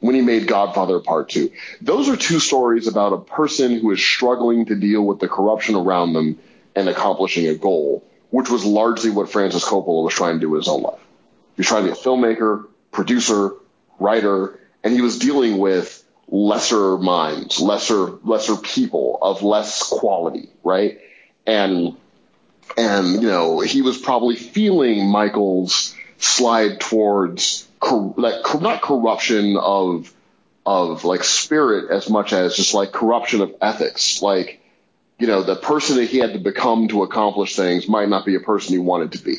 [0.00, 1.52] When he made Godfather Part 2.
[1.80, 5.76] Those are two stories about a person who is struggling to deal with the corruption
[5.76, 6.40] around them
[6.74, 10.62] and accomplishing a goal, which was largely what Francis Coppola was trying to do in
[10.62, 10.98] his own life.
[11.54, 13.52] He was trying to be a filmmaker, producer,
[14.00, 20.98] writer, and he was dealing with lesser minds, lesser lesser people of less quality, right?
[21.46, 21.96] And
[22.76, 30.12] and you know he was probably feeling Michael's slide towards cor- like not corruption of
[30.64, 34.60] of like spirit as much as just like corruption of ethics, like
[35.18, 38.36] you know the person that he had to become to accomplish things might not be
[38.36, 39.36] a person he wanted to be.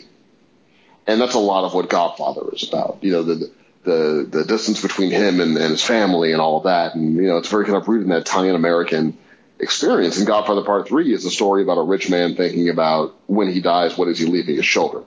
[1.08, 3.00] And that's a lot of what Godfather is about.
[3.02, 3.52] You know, the,
[3.84, 6.96] the the distance between him and, and his family and all of that.
[6.96, 9.18] And you know, it's very kind of rooted in that Italian American
[9.62, 10.18] experience.
[10.18, 13.62] And Godfather Part Three is a story about a rich man thinking about when he
[13.62, 15.06] dies, what is he leaving his children,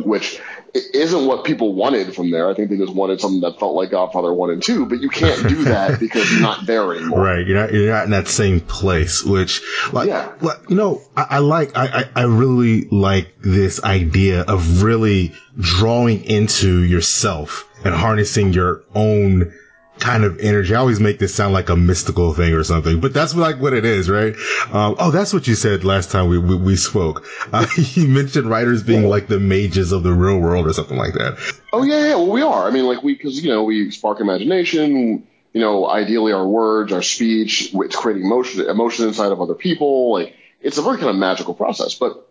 [0.00, 0.40] which
[0.74, 2.50] isn't what people wanted from there.
[2.50, 5.08] I think they just wanted something that felt like Godfather One and Two, but you
[5.08, 7.20] can't do that because you're not there anymore.
[7.20, 9.22] Right, you're not you're not in that same place.
[9.24, 9.62] Which,
[9.92, 10.32] like, yeah.
[10.40, 16.24] like you know, I, I like I, I really like this idea of really drawing
[16.24, 19.52] into yourself and harnessing your own
[19.98, 20.74] kind of energy.
[20.74, 23.72] I always make this sound like a mystical thing or something, but that's like what
[23.72, 24.34] it is, right?
[24.72, 27.26] Um, oh, that's what you said last time we, we, we spoke.
[27.52, 31.14] Uh, you mentioned writers being like the mages of the real world or something like
[31.14, 31.38] that.
[31.72, 32.14] Oh yeah, yeah.
[32.16, 32.66] Well, we are.
[32.66, 35.26] I mean, like we, because you know, we spark imagination.
[35.52, 40.12] You know, ideally our words, our speech, it's creating emotion, emotion inside of other people.
[40.12, 41.94] Like it's a very kind of magical process.
[41.94, 42.28] But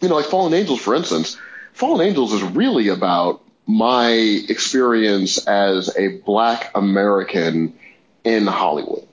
[0.00, 1.38] you know, like Fallen Angels, for instance,
[1.72, 7.74] Fallen Angels is really about my experience as a black American
[8.24, 9.06] in Hollywood.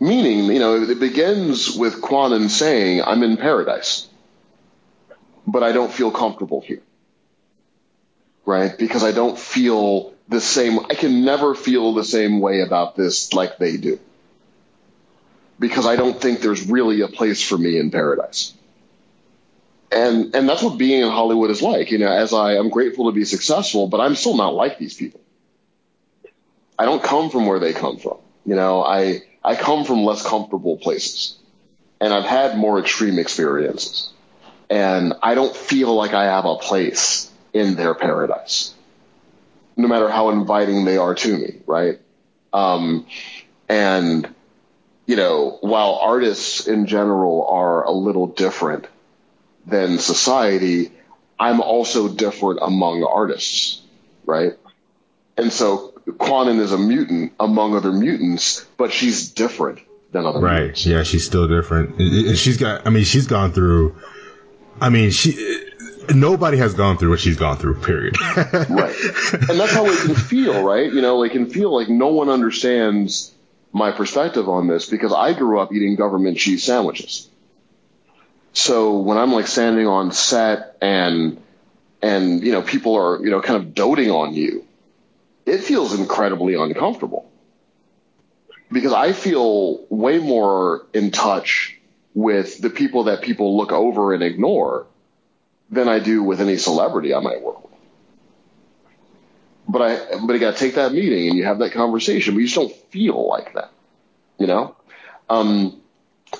[0.00, 4.08] Meaning, you know, it begins with Kwannon saying, I'm in paradise,
[5.46, 6.82] but I don't feel comfortable here.
[8.44, 8.76] Right?
[8.76, 13.32] Because I don't feel the same, I can never feel the same way about this
[13.34, 14.00] like they do.
[15.60, 18.54] Because I don't think there's really a place for me in paradise
[19.92, 21.90] and and that's what being in Hollywood is like.
[21.90, 24.94] You know, as I am grateful to be successful, but I'm still not like these
[24.94, 25.20] people.
[26.78, 28.18] I don't come from where they come from.
[28.46, 31.36] You know, I I come from less comfortable places,
[32.00, 34.12] and I've had more extreme experiences,
[34.68, 38.72] and I don't feel like I have a place in their paradise,
[39.76, 41.60] no matter how inviting they are to me.
[41.66, 42.00] Right?
[42.52, 43.06] Um,
[43.68, 44.32] and
[45.06, 48.86] you know, while artists in general are a little different
[49.66, 50.92] than society,
[51.38, 53.82] I'm also different among artists,
[54.26, 54.52] right?
[55.36, 59.80] And so Kwannon is a mutant among other mutants, but she's different
[60.12, 60.60] than other right.
[60.60, 60.86] mutants.
[60.86, 62.36] Yeah, she's still different.
[62.36, 63.96] She's got, I mean, she's gone through,
[64.80, 65.64] I mean, she,
[66.14, 68.16] nobody has gone through what she's gone through, period.
[68.36, 68.96] right.
[69.48, 70.92] And that's how it can feel, right?
[70.92, 73.32] You know, it can feel like no one understands
[73.72, 77.28] my perspective on this because I grew up eating government cheese sandwiches.
[78.52, 81.40] So when I'm like standing on set and
[82.02, 84.64] and you know people are you know kind of doting on you,
[85.46, 87.30] it feels incredibly uncomfortable
[88.72, 91.76] because I feel way more in touch
[92.14, 94.86] with the people that people look over and ignore
[95.70, 97.72] than I do with any celebrity I might work with.
[99.68, 102.40] But I, but you got to take that meeting and you have that conversation, but
[102.40, 103.70] you just don't feel like that,
[104.38, 104.74] you know.
[105.28, 105.80] Um,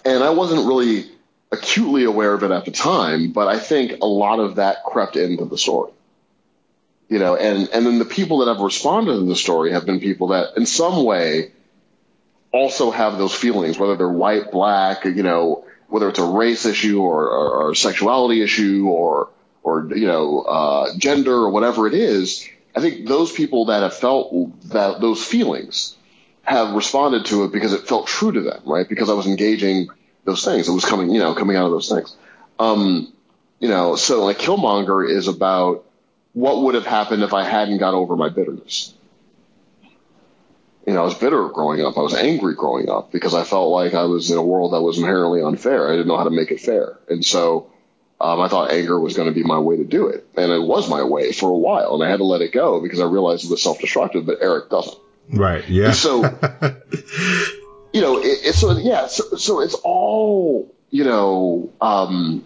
[0.04, 1.08] and I wasn't really
[1.52, 5.16] acutely aware of it at the time, but I think a lot of that crept
[5.16, 5.92] into the story.
[7.08, 9.98] You know, and, and then the people that have responded to the story have been
[9.98, 11.50] people that in some way
[12.52, 17.00] also have those feelings, whether they're white, black, you know, whether it's a race issue
[17.00, 19.30] or, or, or sexuality issue or,
[19.64, 22.48] or, you know, uh, gender or whatever it is.
[22.76, 25.96] I think those people that have felt that those feelings
[26.42, 28.88] have responded to it because it felt true to them, right?
[28.88, 29.88] Because I was engaging
[30.30, 30.68] those things.
[30.68, 32.16] It was coming, you know, coming out of those things.
[32.58, 33.12] Um,
[33.58, 35.84] you know, so like Killmonger is about
[36.32, 38.94] what would have happened if I hadn't got over my bitterness.
[40.86, 41.98] You know, I was bitter growing up.
[41.98, 44.80] I was angry growing up because I felt like I was in a world that
[44.80, 45.88] was inherently unfair.
[45.88, 46.98] I didn't know how to make it fair.
[47.08, 47.70] And so,
[48.20, 50.26] um, I thought anger was going to be my way to do it.
[50.36, 51.94] And it was my way for a while.
[51.94, 54.68] And I had to let it go because I realized it was self-destructive, but Eric
[54.68, 54.96] doesn't.
[55.32, 55.66] Right.
[55.68, 55.86] Yeah.
[55.86, 56.22] And so,
[57.92, 61.70] you know, it, it's so yeah, so, so it's all you know.
[61.80, 62.44] Um,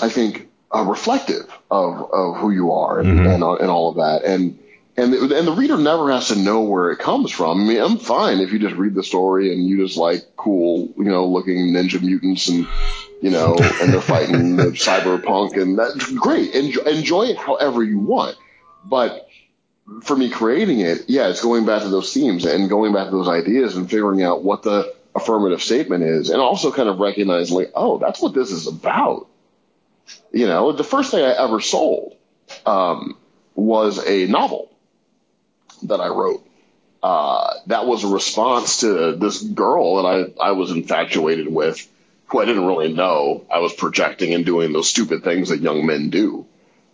[0.00, 3.26] I think uh, reflective of of who you are and, mm-hmm.
[3.26, 4.58] and, and all of that, and
[4.96, 7.60] and the, and the reader never has to know where it comes from.
[7.60, 10.92] I mean, I'm fine if you just read the story and you just like cool,
[10.96, 12.66] you know, looking ninja mutants and
[13.22, 16.54] you know, and they're fighting the cyberpunk, and that's great.
[16.54, 18.36] Enjoy, enjoy it however you want,
[18.84, 19.27] but
[20.02, 23.10] for me creating it, yeah, it's going back to those themes and going back to
[23.10, 27.56] those ideas and figuring out what the affirmative statement is, and also kind of recognizing,
[27.56, 29.26] like, oh, that's what this is about.
[30.32, 32.16] You know, the first thing I ever sold
[32.64, 33.16] um,
[33.54, 34.70] was a novel
[35.84, 36.44] that I wrote.
[37.02, 41.88] Uh, that was a response to this girl that I, I was infatuated with,
[42.26, 43.46] who I didn't really know.
[43.52, 46.46] I was projecting and doing those stupid things that young men do.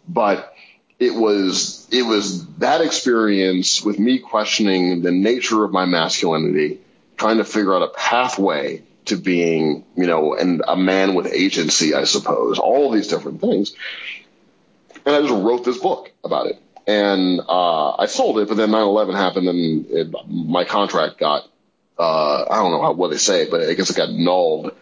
[0.06, 0.53] But
[0.98, 6.80] it was it was that experience with me questioning the nature of my masculinity,
[7.16, 11.94] trying to figure out a pathway to being, you know, and a man with agency,
[11.94, 13.74] I suppose, all these different things.
[15.04, 16.60] And I just wrote this book about it.
[16.86, 21.48] And uh, I sold it, but then 9/11 happened, and it, my contract got
[21.98, 24.72] uh, I don't know how, what they say, but I guess it got nulled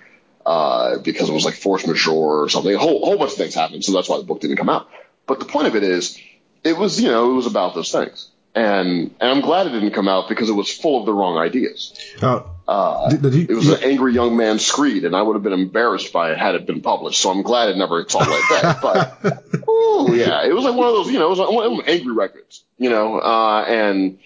[0.46, 2.74] uh, because it was like force majeure or something.
[2.74, 4.88] A whole, whole bunch of things happened, so that's why the book didn't come out.
[5.26, 6.18] But the point of it is,
[6.64, 8.28] it was, you know, it was about those things.
[8.54, 11.38] And, and I'm glad it didn't come out because it was full of the wrong
[11.38, 11.98] ideas.
[12.20, 15.34] Uh, uh, did, did he, it was an angry young man screed, and I would
[15.34, 17.20] have been embarrassed by it had it been published.
[17.20, 18.78] So I'm glad it never saw like that.
[18.82, 21.64] But, ooh, yeah, it was like one of those, you know, it was like one
[21.64, 24.18] of them angry records, you know, uh, and,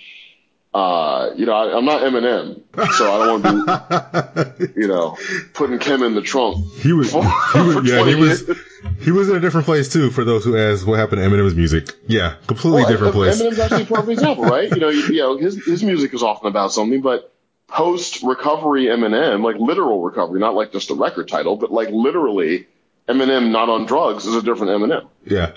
[0.76, 2.60] uh, you know, I, am not Eminem,
[2.98, 5.16] so I don't want to be, you know,
[5.54, 6.66] putting Kim in the trunk.
[6.74, 7.22] He was, for,
[7.54, 8.58] he was, yeah, he was, years.
[9.00, 10.10] he was in a different place too.
[10.10, 11.94] For those who ask, what happened to Eminem's music?
[12.06, 13.40] Yeah, completely well, different place.
[13.40, 14.70] Eminem's actually a perfect example, right?
[14.70, 17.32] You know, you, you know, his his music is often about something, but
[17.68, 22.66] post recovery Eminem, like literal recovery, not like just a record title, but like literally
[23.08, 25.08] Eminem not on drugs is a different Eminem.
[25.24, 25.52] Yeah.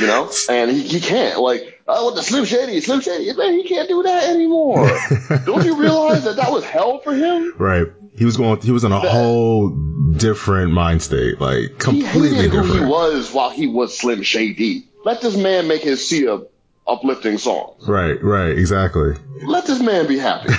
[0.00, 0.30] you know?
[0.48, 1.40] And he, he can't.
[1.40, 4.88] Like, oh, with the Slim Shady, Slim Shady, man, he can't do that anymore.
[5.44, 7.54] Don't you realize that that was hell for him?
[7.58, 7.86] Right.
[8.16, 9.70] He was going, he was in a that, whole
[10.16, 12.66] different mind state, like completely he different.
[12.66, 14.88] who he was while he was Slim Shady.
[15.04, 16.48] Let this man make his sea of
[16.86, 17.86] uplifting songs.
[17.86, 19.14] Right, right, exactly.
[19.42, 20.52] Let this man be happy.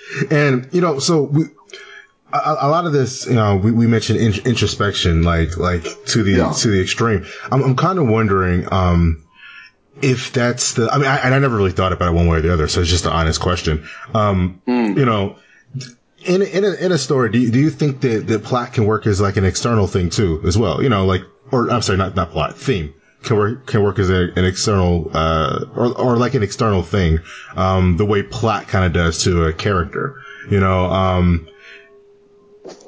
[0.30, 1.44] and, you know, so we,
[2.32, 6.22] a, a, lot of this, you know, we, we mentioned in, introspection, like like to
[6.22, 6.52] the yeah.
[6.52, 7.26] to the extreme.
[7.50, 9.24] I'm, I'm kind of wondering um,
[10.02, 10.90] if that's the.
[10.90, 12.68] I mean, I, and I never really thought about it one way or the other,
[12.68, 13.86] so it's just an honest question.
[14.14, 14.96] Um, mm.
[14.96, 15.36] You know,
[16.24, 18.86] in in a, in a story, do you, do you think that the plot can
[18.86, 20.82] work as like an external thing too, as well?
[20.82, 24.10] You know, like or I'm sorry, not not plot theme can work can work as
[24.10, 27.18] a, an external uh, or or like an external thing,
[27.56, 30.20] um, the way plot kind of does to a character.
[30.50, 31.48] You know, um,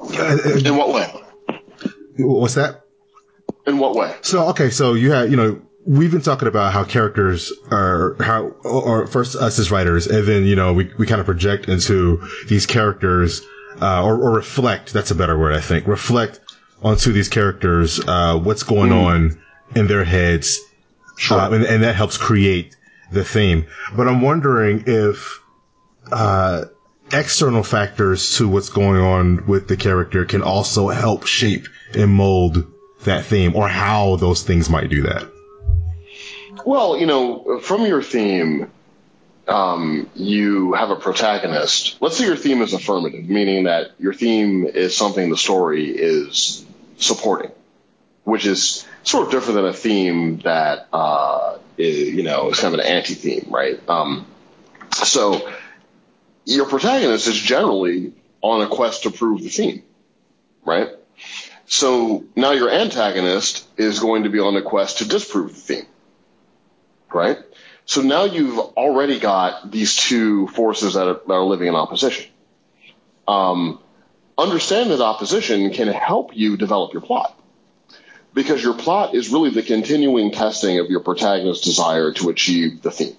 [0.03, 1.13] in what way?
[2.19, 2.85] What's that?
[3.67, 4.15] In what way?
[4.23, 8.49] So okay, so you had you know we've been talking about how characters are how
[8.65, 12.27] or first us as writers, and then you know we we kind of project into
[12.49, 13.43] these characters
[13.81, 14.93] uh, or, or reflect.
[14.93, 15.87] That's a better word, I think.
[15.87, 16.41] Reflect
[16.83, 19.05] onto these characters uh, what's going mm.
[19.05, 19.43] on
[19.75, 20.59] in their heads,
[21.17, 21.39] sure.
[21.39, 22.77] uh, and, and, that helps create
[23.13, 23.67] the theme.
[23.95, 25.41] But I'm wondering if
[26.11, 26.65] uh,
[27.13, 32.67] external factors to what's going on with the character can also help shape and mold
[33.05, 35.31] that theme or how those things might do that.
[36.65, 38.71] Well, you know, from your theme,
[39.49, 41.97] um, you have a protagonist.
[42.01, 46.65] Let's say your theme is affirmative, meaning that your theme is something the story is
[46.99, 47.51] supporting,
[48.25, 52.75] which is sort of different than a theme that, uh, is, you know, is kind
[52.75, 53.81] of an anti-theme, right?
[53.89, 54.27] Um,
[54.93, 55.51] so
[56.45, 59.83] your protagonist is generally on a quest to prove the theme,
[60.65, 60.89] right?
[61.67, 65.87] So now your antagonist is going to be on a quest to disprove the theme,
[67.15, 67.39] right?
[67.85, 72.31] So now you've already got these two forces that are, that are living in opposition.
[73.27, 73.81] Um,
[74.39, 77.37] understanding that opposition can help you develop your plot
[78.33, 82.91] because your plot is really the continuing testing of your protagonist's desire to achieve the
[82.91, 83.17] theme,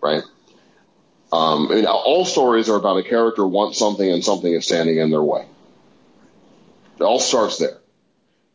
[0.00, 0.22] right?
[1.32, 4.98] Um, I mean, all stories are about a character wants something and something is standing
[4.98, 5.46] in their way.
[6.98, 7.79] It all starts there.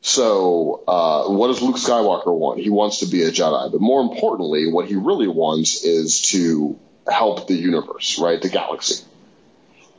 [0.08, 2.60] So, uh, what does Luke Skywalker want?
[2.60, 6.78] He wants to be a Jedi, but more importantly, what he really wants is to
[7.12, 8.40] help the universe, right?
[8.40, 9.04] The galaxy.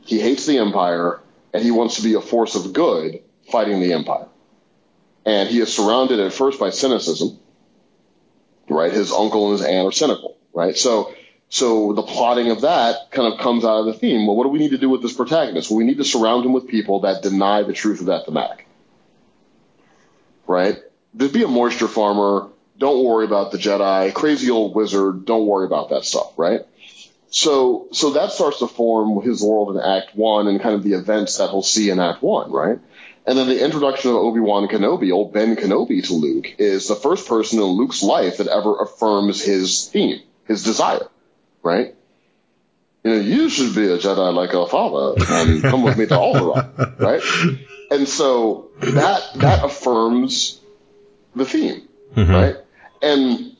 [0.05, 1.19] He hates the Empire
[1.53, 3.19] and he wants to be a force of good
[3.51, 4.27] fighting the Empire.
[5.25, 7.37] And he is surrounded at first by cynicism,
[8.69, 8.93] right?
[8.93, 10.77] His uncle and his aunt are cynical, right?
[10.77, 11.13] So,
[11.49, 14.25] so the plotting of that kind of comes out of the theme.
[14.25, 15.69] Well, what do we need to do with this protagonist?
[15.69, 18.66] Well, we need to surround him with people that deny the truth of that thematic.
[20.47, 20.77] Right?
[21.15, 22.49] Just be a moisture farmer.
[22.77, 24.13] Don't worry about the Jedi.
[24.13, 25.25] Crazy old wizard.
[25.25, 26.61] Don't worry about that stuff, right?
[27.29, 30.93] So, so that starts to form his world in Act One and kind of the
[30.93, 32.79] events that he'll see in Act One, right?
[33.25, 37.27] And then the introduction of Obi-Wan Kenobi, old Ben Kenobi to Luke, is the first
[37.27, 41.09] person in Luke's life that ever affirms his theme, his desire
[41.67, 41.95] right?
[43.03, 46.15] You know, you should be a Jedi like our father and come with me to
[46.15, 47.21] Alderaan, right?
[47.89, 50.59] And so that that affirms
[51.35, 52.31] the theme, mm-hmm.
[52.31, 52.55] right?
[53.01, 53.55] And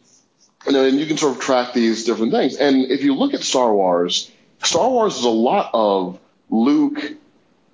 [0.65, 2.57] you know, and you can sort of track these different things.
[2.57, 4.29] And if you look at Star Wars,
[4.63, 6.19] Star Wars is a lot of
[6.49, 7.13] Luke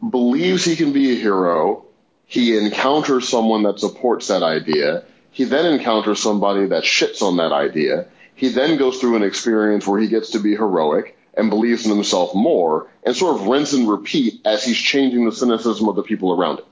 [0.08, 1.86] believes he can be a hero.
[2.26, 5.04] He encounters someone that supports that idea.
[5.32, 8.08] He then encounters somebody that shits on that idea.
[8.36, 11.92] He then goes through an experience where he gets to be heroic and believes in
[11.92, 16.04] himself more and sort of rinse and repeat as he's changing the cynicism of the
[16.04, 16.66] people around him.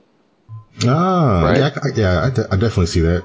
[0.86, 1.58] Ah, right?
[1.58, 3.24] yeah, I, yeah, I, de- I definitely see that.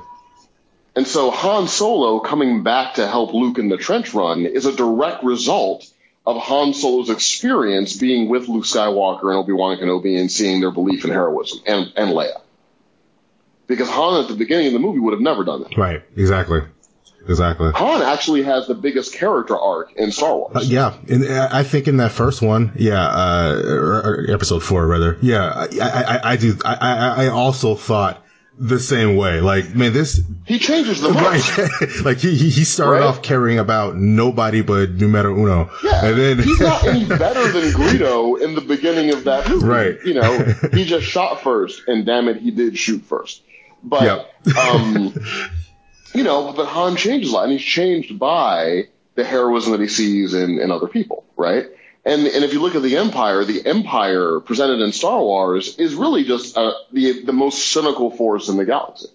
[0.95, 4.75] And so Han Solo coming back to help Luke in the trench run is a
[4.75, 5.87] direct result
[6.25, 11.05] of Han Solo's experience being with Luke Skywalker and Obi-Wan Kenobi and seeing their belief
[11.05, 12.41] in heroism and, and Leia.
[13.67, 15.77] Because Han at the beginning of the movie would have never done that.
[15.77, 16.61] Right, exactly.
[17.27, 17.71] Exactly.
[17.73, 20.55] Han actually has the biggest character arc in Star Wars.
[20.55, 24.63] Uh, yeah, and uh, I think in that first one, yeah, uh, or, or episode
[24.63, 26.57] four rather, yeah, I, I, I do.
[26.63, 28.23] I, I also thought
[28.57, 29.39] the same way.
[29.39, 31.57] Like, man, this he changes the most.
[31.57, 31.89] Right.
[32.05, 33.07] like he he started right?
[33.07, 35.69] off caring about nobody but numero uno.
[35.83, 36.05] Yeah.
[36.05, 39.65] And then he's not any better than Greedo in the beginning of that movie.
[39.65, 39.97] Right.
[40.03, 40.39] You know,
[40.73, 43.43] he just shot first, and damn it, he did shoot first.
[43.83, 44.57] But yep.
[44.57, 45.13] um,
[46.13, 49.87] you know, but Han changes a lot, and he's changed by the heroism that he
[49.87, 51.65] sees in, in other people, right?
[52.05, 55.93] And, and if you look at the Empire, the Empire presented in Star Wars is
[55.93, 59.07] really just uh, the, the most cynical force in the galaxy.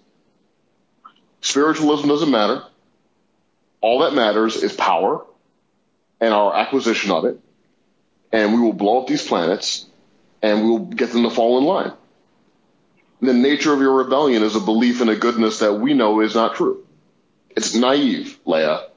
[1.41, 2.63] Spiritualism doesn't matter.
[3.81, 5.25] All that matters is power
[6.21, 7.39] and our acquisition of it.
[8.31, 9.85] And we will blow up these planets
[10.41, 11.93] and we will get them to fall in line.
[13.21, 16.35] The nature of your rebellion is a belief in a goodness that we know is
[16.35, 16.82] not true.
[17.55, 18.89] It's naive, Leia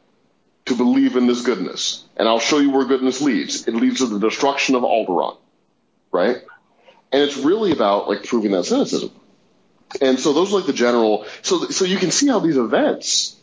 [0.67, 2.05] to believe in this goodness.
[2.17, 3.67] And I'll show you where goodness leads.
[3.67, 5.39] It leads to the destruction of Alderaan,
[6.13, 6.37] right?
[7.13, 9.11] And it's really about like proving that cynicism.
[10.01, 11.25] And so those are like the general.
[11.43, 13.37] So so you can see how these events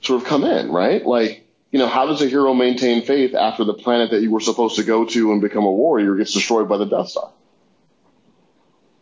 [0.00, 1.04] sort of come in, right?
[1.04, 4.40] Like you know, how does a hero maintain faith after the planet that you were
[4.40, 7.30] supposed to go to and become a warrior gets destroyed by the Death Star?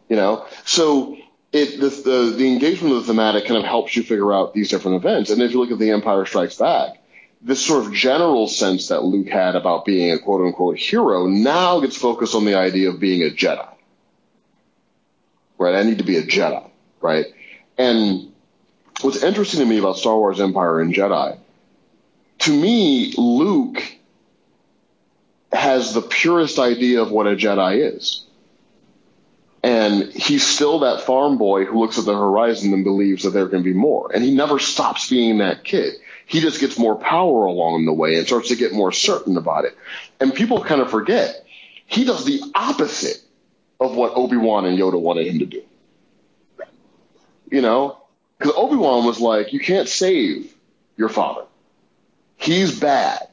[0.08, 1.18] You know, so
[1.52, 4.68] it the, the the engagement of the thematic kind of helps you figure out these
[4.68, 5.30] different events.
[5.30, 6.98] And if you look at the Empire Strikes Back,
[7.40, 11.80] this sort of general sense that Luke had about being a quote unquote hero now
[11.80, 13.68] gets focused on the idea of being a Jedi.
[15.56, 15.74] Right?
[15.74, 16.68] I need to be a Jedi.
[17.00, 17.26] Right?
[17.78, 18.32] And
[19.00, 21.38] what's interesting to me about Star Wars Empire and Jedi,
[22.40, 23.82] to me, Luke
[25.52, 28.24] has the purest idea of what a Jedi is.
[29.68, 33.48] And he's still that farm boy who looks at the horizon and believes that there
[33.48, 34.10] can be more.
[34.12, 35.94] And he never stops being that kid
[36.28, 39.64] he just gets more power along the way and starts to get more certain about
[39.64, 39.76] it.
[40.20, 41.44] And people kind of forget
[41.86, 43.22] he does the opposite
[43.80, 45.62] of what Obi-Wan and Yoda wanted him to do.
[47.50, 47.98] You know,
[48.38, 50.54] because Obi-Wan was like, you can't save
[50.98, 51.44] your father.
[52.36, 53.26] He's bad.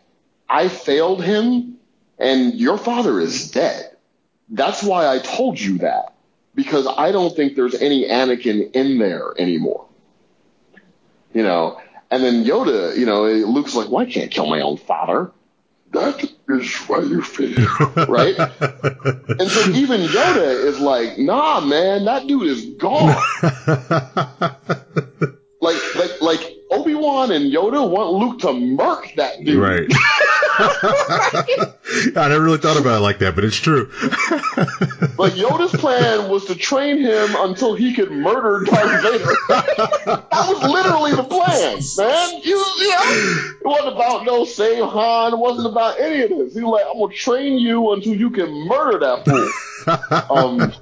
[0.48, 1.76] I failed him
[2.18, 3.92] and your father is dead.
[4.48, 6.15] That's why I told you that
[6.56, 9.86] because I don't think there's any Anakin in there anymore.
[11.34, 11.80] You know,
[12.10, 15.32] and then Yoda, you know, Luke's like, well, can't kill my own father.
[15.92, 18.38] That is why you fail, right?
[18.38, 23.16] and so even Yoda is like, nah, man, that dude is gone.
[25.62, 29.58] like, like, like Obi Wan and Yoda want Luke to murk that dude.
[29.58, 29.88] Right.
[32.16, 33.86] I never really thought about it like that, but it's true.
[35.18, 39.26] but Yoda's plan was to train him until he could murder Darth Vader.
[39.50, 42.42] that was literally the plan, man.
[42.44, 45.34] You, you know, it wasn't about no save Han.
[45.34, 46.54] It wasn't about any of this.
[46.54, 49.52] He was like, I'm gonna train you until you can murder that fool.
[50.32, 50.74] Um,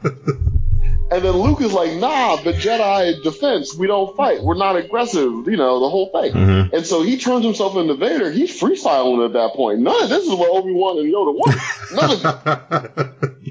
[1.13, 4.41] and then Luke is like, nah, but Jedi defense, we don't fight.
[4.41, 6.33] We're not aggressive, you know, the whole thing.
[6.33, 6.75] Mm-hmm.
[6.75, 8.31] And so he turns himself into Vader.
[8.31, 9.79] He's freestyling at that point.
[9.79, 11.57] None of this is what Obi-Wan and Yoda want.
[11.93, 13.43] None of it.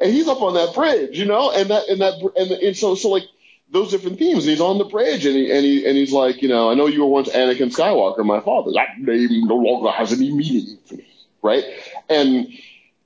[0.00, 2.94] and he's up on that bridge, you know, and that, and that, and, and so,
[2.94, 3.24] so like,
[3.70, 4.44] those different themes.
[4.44, 6.74] And he's on the bridge, and he and he and he's like, you know, I
[6.74, 8.70] know you were once Anakin Skywalker, my father.
[8.72, 11.06] That name no longer has any meaning to me,
[11.42, 11.64] right?
[12.08, 12.52] And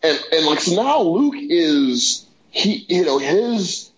[0.03, 3.91] and and like so now Luke is he, you know, his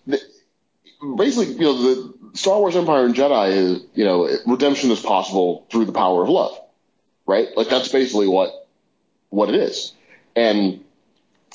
[1.16, 5.66] basically, you know, the Star Wars Empire and Jedi is, you know, redemption is possible
[5.70, 6.58] through the power of love,
[7.26, 7.48] right?
[7.56, 8.68] Like that's basically what
[9.30, 9.92] what it is.
[10.36, 10.84] And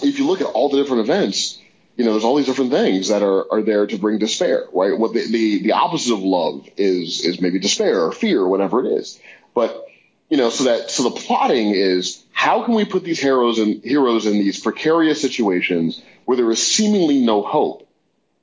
[0.02, 1.60] if you look at all the different events,
[1.96, 4.98] you know, there's all these different things that are, are there to bring despair, right?
[4.98, 8.86] What the, the, the opposite of love is, is maybe despair or fear or whatever
[8.86, 9.20] it is.
[9.54, 9.86] But,
[10.30, 13.84] you know, so that, so the plotting is how can we put these heroes and
[13.84, 17.88] heroes in these precarious situations where there is seemingly no hope,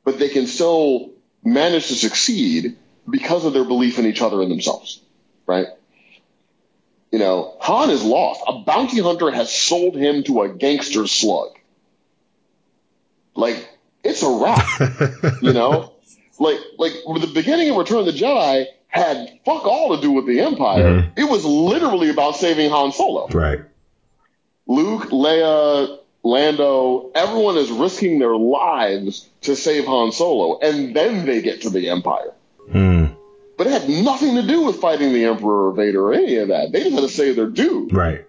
[0.05, 1.11] but they can still
[1.45, 2.77] manage to succeed
[3.09, 5.01] because of their belief in each other and themselves,
[5.47, 5.67] right?
[7.11, 8.41] You know, Han is lost.
[8.47, 11.51] A bounty hunter has sold him to a gangster slug.
[13.35, 13.69] Like,
[14.05, 15.93] it's a wrap, you know?
[16.39, 20.27] Like, like the beginning of Return of the Jedi had fuck all to do with
[20.27, 20.85] the Empire.
[20.85, 21.19] Mm-hmm.
[21.19, 23.27] It was literally about saving Han Solo.
[23.29, 23.61] Right.
[24.67, 31.41] Luke, Leia, Lando, everyone is risking their lives to save Han Solo, and then they
[31.41, 32.33] get to the Empire.
[32.71, 33.07] Hmm.
[33.57, 36.49] But it had nothing to do with fighting the Emperor or Vader or any of
[36.49, 36.73] that.
[36.73, 37.93] They just had to save their dude.
[37.93, 38.25] Right.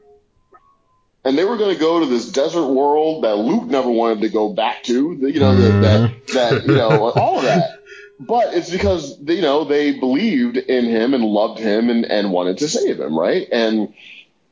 [1.25, 4.29] And they were going to go to this desert world that Luke never wanted to
[4.29, 5.13] go back to.
[5.13, 5.81] You know, mm.
[5.81, 7.79] that, that, you know, all of that.
[8.27, 12.59] But it's because, you know, they believed in him and loved him and, and wanted
[12.59, 13.47] to save him, right?
[13.51, 13.93] And,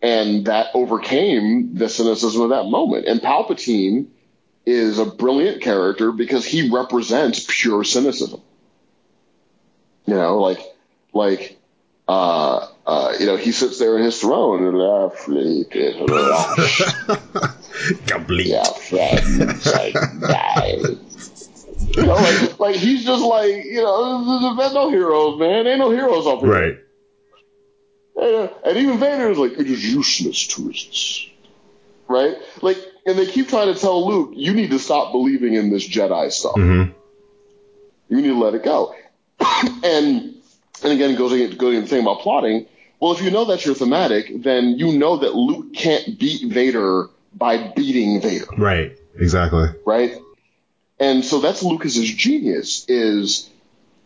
[0.02, 3.08] and that overcame the cynicism of that moment.
[3.08, 4.08] And Palpatine
[4.66, 8.42] is a brilliant character because he represents pure cynicism.
[10.06, 10.60] You know, like,
[11.14, 11.58] like,
[12.08, 15.26] uh, uh, you know, he sits there in his throne and laughs.
[18.08, 18.48] Complete.
[18.48, 20.82] Yeah, friends, I die.
[21.96, 25.68] You know, like, like he's just like, you know, there's no heroes, man.
[25.68, 26.50] Ain't no heroes up here.
[26.50, 26.78] Right.
[28.16, 31.30] And, and even Vader is like, it is useless to resist.
[32.08, 32.36] Right?
[32.62, 35.88] Like, and they keep trying to tell Luke, you need to stop believing in this
[35.88, 36.56] Jedi stuff.
[36.56, 36.92] Mm-hmm.
[38.10, 38.94] You need to let it go.
[39.84, 40.36] and
[40.84, 42.66] and again, goes against going the thing about plotting.
[43.00, 47.08] Well, if you know that's your thematic, then you know that Luke can't beat Vader
[47.34, 48.98] by beating Vader, Right.
[49.16, 49.70] Exactly.
[49.86, 50.18] right?
[51.02, 53.50] And so that's Lucas's genius is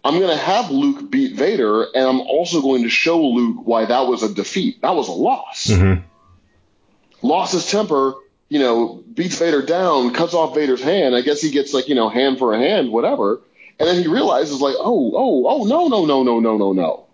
[0.03, 3.85] I'm going to have Luke beat Vader, and I'm also going to show Luke why
[3.85, 4.81] that was a defeat.
[4.81, 5.67] That was a loss.
[5.67, 6.03] Mm-hmm.
[7.21, 8.13] Lost his temper,
[8.49, 11.15] you know, beats Vader down, cuts off Vader's hand.
[11.15, 13.41] I guess he gets like, you know, hand for a hand, whatever.
[13.77, 17.05] And then he realizes like, oh, oh, oh, no, no, no, no, no, no, no.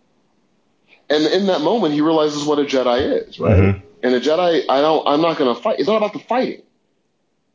[1.09, 3.57] And in that moment, he realizes what a Jedi is, right?
[3.57, 3.81] Mhm.
[4.03, 5.79] And a Jedi, I don't, I'm not going to fight.
[5.79, 6.61] It's not about the fighting.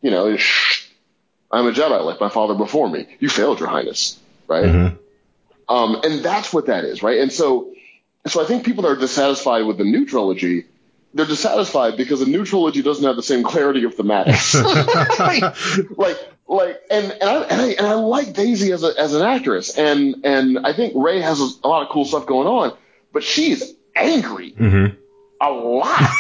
[0.03, 0.76] You know, it's, shh,
[1.57, 3.07] I'm a Jedi like my father before me.
[3.19, 4.65] You failed, Your Highness, right?
[4.67, 5.73] Mm-hmm.
[5.75, 7.19] Um, and that's what that is, right?
[7.21, 7.73] And so,
[8.27, 10.67] so I think people that are dissatisfied with the new trilogy,
[11.15, 14.55] they're dissatisfied because the new trilogy doesn't have the same clarity of thematics.
[15.99, 19.23] like, like, and and I, and I and I like Daisy as a as an
[19.23, 22.77] actress, and and I think Rey has a, a lot of cool stuff going on,
[23.13, 24.95] but she's angry Mm-hmm.
[25.41, 26.13] a lot.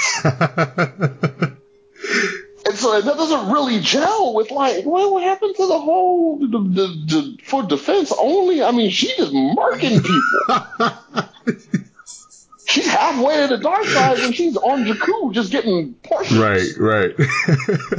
[2.67, 6.47] And so that doesn't really gel with like, well, what happened to the whole the,
[6.47, 8.61] the, the, for defense only?
[8.63, 11.29] I mean, she is murking people.
[12.67, 16.39] she's halfway to the dark side and she's on Jakku, just getting portions.
[16.39, 16.69] right.
[16.79, 17.15] Right.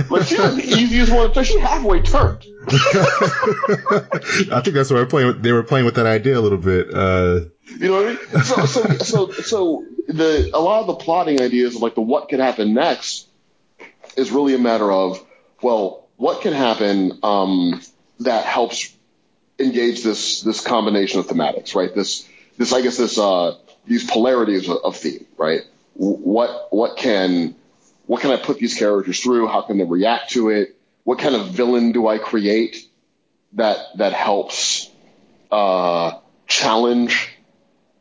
[0.09, 1.31] Like she's the easiest one.
[1.33, 2.43] to She's halfway turned.
[2.67, 5.41] I think that's why we're playing.
[5.41, 6.93] They were playing with that idea a little bit.
[6.93, 7.45] Uh,
[7.79, 8.43] You know what I mean?
[8.43, 12.27] So, so, so, so the a lot of the plotting ideas of like the what
[12.29, 13.26] could happen next
[14.17, 15.23] is really a matter of
[15.61, 17.81] well, what can happen um,
[18.19, 18.93] that helps
[19.59, 21.93] engage this this combination of thematics, right?
[21.93, 23.55] This this I guess this uh,
[23.85, 25.61] these polarities of, of theme, right?
[25.93, 27.55] What what can
[28.05, 29.47] what can I put these characters through?
[29.47, 30.75] How can they react to it?
[31.03, 32.87] What kind of villain do I create
[33.53, 34.89] that that helps
[35.51, 37.29] uh, challenge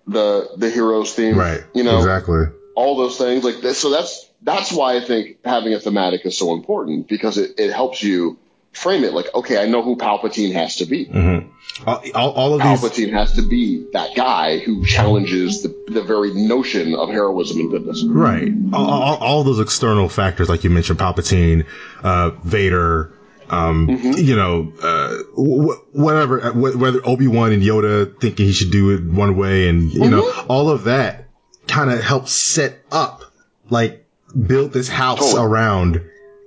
[0.06, 1.38] the the hero's theme?
[1.38, 1.62] right.
[1.74, 2.46] You know, Exactly.
[2.74, 3.78] all those things like this.
[3.78, 7.72] So that's that's why I think having a thematic is so important because it, it
[7.72, 8.38] helps you
[8.72, 11.06] frame it like, okay, I know who Palpatine has to be.
[11.06, 11.88] Mm-hmm.
[11.88, 12.80] All, all, all of these.
[12.80, 17.70] Palpatine has to be that guy who challenges the, the very notion of heroism and
[17.70, 18.04] goodness.
[18.06, 18.52] Right.
[18.72, 21.66] All, all, those external factors, like you mentioned, Palpatine,
[22.02, 23.12] uh, Vader,
[23.48, 28.70] um, you know, uh, wh- whatever, uh, wh- whether Obi-Wan and Yoda thinking he should
[28.70, 31.28] do it one way and, you know, all of that
[31.66, 33.22] kind of helps set up,
[33.70, 34.05] like,
[34.46, 35.46] build this house Totally.
[35.46, 36.02] around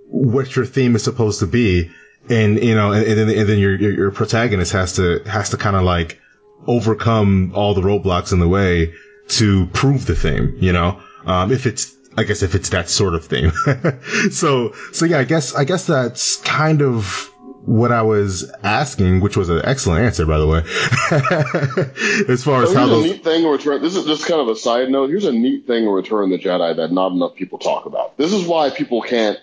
[0.08, 1.90] what your theme is supposed to be.
[2.30, 5.50] And, you know, and, and then, and then your, your, your protagonist has to, has
[5.50, 6.20] to kind of like
[6.68, 8.94] overcome all the roadblocks in the way
[9.30, 11.02] to prove the thing, you know?
[11.26, 13.52] Um, if it's, I guess if it's that sort of thing.
[14.32, 17.29] so, so yeah, I guess, I guess that's kind of
[17.66, 20.60] what I was asking, which was an excellent answer, by the way.
[22.34, 23.82] as far as So how here's a those, neat thing Return.
[23.82, 25.10] This is just kind of a side note.
[25.10, 28.18] Here's a neat thing in Return of the Jedi that not enough people talk about.
[28.18, 29.38] This is why people can't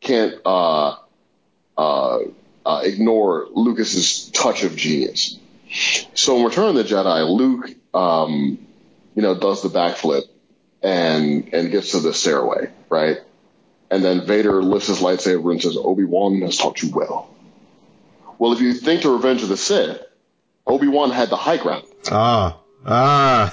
[0.00, 0.96] can't uh,
[1.78, 2.18] uh,
[2.66, 5.38] uh, ignore Lucas's touch of genius.
[6.14, 8.58] So in Return of the Jedi, Luke, um,
[9.14, 10.24] you know, does the backflip
[10.82, 13.18] and and gets to the stairway, right?
[13.90, 17.33] And then Vader lifts his lightsaber and says, "Obi Wan has taught you well."
[18.44, 20.02] Well, if you think to Revenge of the Sith,
[20.66, 21.84] Obi Wan had the high ground.
[22.12, 23.50] ah, ah,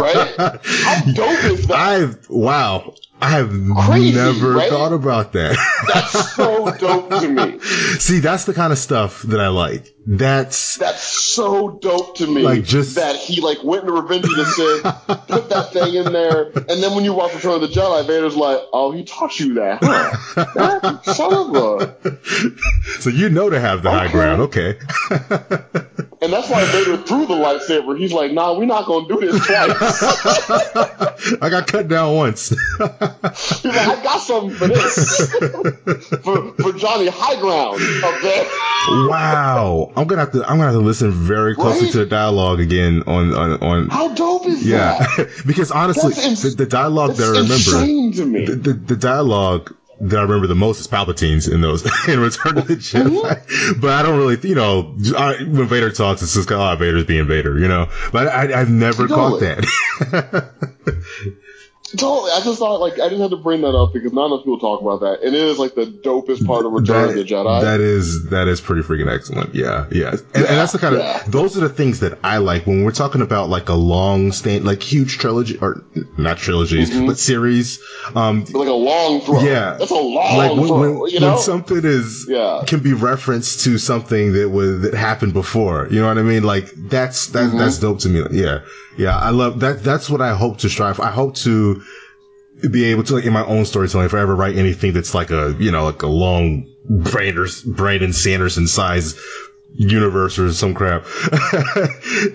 [0.00, 0.60] Right?
[0.64, 1.76] How dope is that?
[1.76, 2.94] I've, wow.
[3.22, 3.50] I have
[3.86, 4.68] Crazy, never right?
[4.68, 5.56] thought about that.
[5.92, 7.58] That's so dope to me.
[8.00, 9.94] See, that's the kind of stuff that I like.
[10.04, 12.42] That's, That's so dope to me.
[12.42, 14.82] Like, just- that he like went to Revenge the Sith,
[15.28, 18.34] put that thing in there, and then when you watch Return of the Jedi, Vader's
[18.34, 20.44] like, "Oh, he taught you that, huh?
[20.56, 22.18] That son of a."
[23.00, 24.42] so you know to have the high ground.
[24.42, 24.76] Okay.
[26.22, 27.98] And that's why Vader threw the lightsaber.
[27.98, 32.50] He's like, "Nah, we're not gonna do this twice." I got cut down once.
[32.50, 35.32] He's like, "I got something for this,
[36.22, 38.44] for for Johnny High Ground up there."
[39.08, 39.92] wow.
[39.96, 41.92] I'm gonna have to, I'm gonna have to listen very closely Right?
[41.92, 44.98] to the dialogue again on, on, on, How dope is yeah.
[45.16, 45.42] that?
[45.46, 48.44] because honestly, ins- the, the dialogue that I remember, to me.
[48.46, 52.58] the, the, the dialogue that I remember the most is Palpatine's in those in Return
[52.58, 53.80] of the Jedi.
[53.80, 57.04] But I don't really, you know, I, when Vader talks, it's just like, oh, Vader's
[57.04, 57.88] being Vader, you know.
[58.10, 59.54] But I, have never totally.
[59.54, 60.50] caught that.
[61.96, 62.30] Totally.
[62.30, 64.58] I just thought like I just had to bring that up because not enough people
[64.58, 67.24] talk about that, and it is like the dopest part of Return that, of the
[67.24, 67.60] Jedi.
[67.60, 69.54] That is that is pretty freaking excellent.
[69.54, 71.24] Yeah, yeah, and, yeah, and that's the kind yeah.
[71.24, 74.32] of those are the things that I like when we're talking about like a long
[74.32, 75.84] stand, like huge trilogy or
[76.16, 77.06] not trilogies, mm-hmm.
[77.06, 77.78] but series.
[78.14, 79.42] Um, like a long throw.
[79.42, 81.00] Yeah, that's a long like when, throw.
[81.00, 81.34] When, you know?
[81.34, 82.62] when something is yeah.
[82.66, 85.88] can be referenced to something that was that happened before.
[85.90, 86.42] You know what I mean?
[86.42, 87.58] Like that's that mm-hmm.
[87.58, 88.22] that's dope to me.
[88.30, 88.60] Yeah,
[88.96, 89.82] yeah, I love that.
[89.82, 90.96] That's what I hope to strive.
[90.96, 91.04] For.
[91.04, 91.82] I hope to
[92.70, 95.30] be able to like in my own storytelling if I ever write anything that's like
[95.30, 99.18] a you know like a long Brandon Sanderson size
[99.74, 101.04] universe or some crap.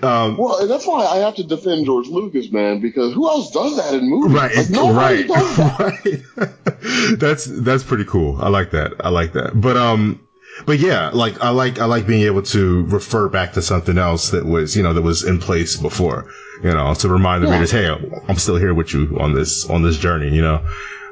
[0.02, 3.50] um, well, and that's why I have to defend George Lucas, man, because who else
[3.50, 4.34] does that in movies?
[4.34, 6.24] Right, like, right, that.
[6.38, 7.18] right.
[7.18, 8.38] that's that's pretty cool.
[8.40, 8.94] I like that.
[9.00, 9.52] I like that.
[9.54, 10.26] But um,
[10.66, 14.30] but yeah, like I like I like being able to refer back to something else
[14.30, 16.26] that was you know that was in place before,
[16.62, 17.54] you know, to remind the yeah.
[17.54, 17.88] readers, hey,
[18.28, 20.64] I'm still here with you on this on this journey, you know.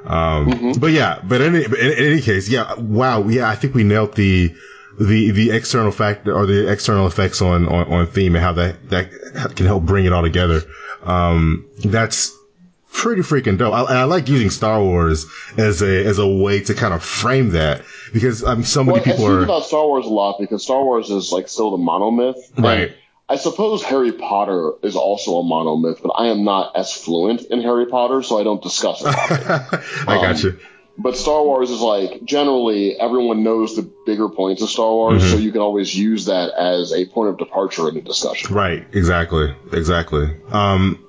[0.04, 0.80] Um, mm-hmm.
[0.80, 4.14] but yeah, but in, in, in, any case, yeah, wow, yeah, I think we nailed
[4.14, 4.54] the
[4.98, 8.88] the the external factor or the external effects on, on on theme and how that
[8.90, 9.10] that
[9.56, 10.62] can help bring it all together.
[11.02, 12.35] Um, that's
[12.96, 13.74] pretty freaking dope.
[13.74, 15.26] I, I like using Star Wars
[15.56, 17.82] as a as a way to kind of frame that
[18.12, 20.62] because I mean, so many well, people I are about Star Wars a lot because
[20.64, 22.94] Star Wars is like still the monomyth, right?
[23.28, 27.60] I suppose Harry Potter is also a monomyth, but I am not as fluent in
[27.60, 29.06] Harry Potter, so I don't discuss it.
[30.08, 30.58] I um, got you.
[30.96, 35.32] But Star Wars is like generally everyone knows the bigger points of Star Wars, mm-hmm.
[35.32, 38.54] so you can always use that as a point of departure in a discussion.
[38.54, 38.86] Right.
[38.92, 39.54] Exactly.
[39.72, 40.34] Exactly.
[40.50, 41.05] Um,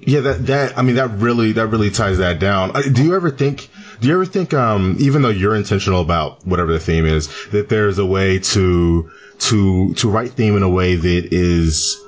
[0.00, 2.76] yeah, that, that, I mean, that really, that really ties that down.
[2.76, 3.68] Uh, do you ever think,
[4.00, 7.68] do you ever think, um, even though you're intentional about whatever the theme is, that
[7.68, 12.00] there's a way to, to, to write theme in a way that is,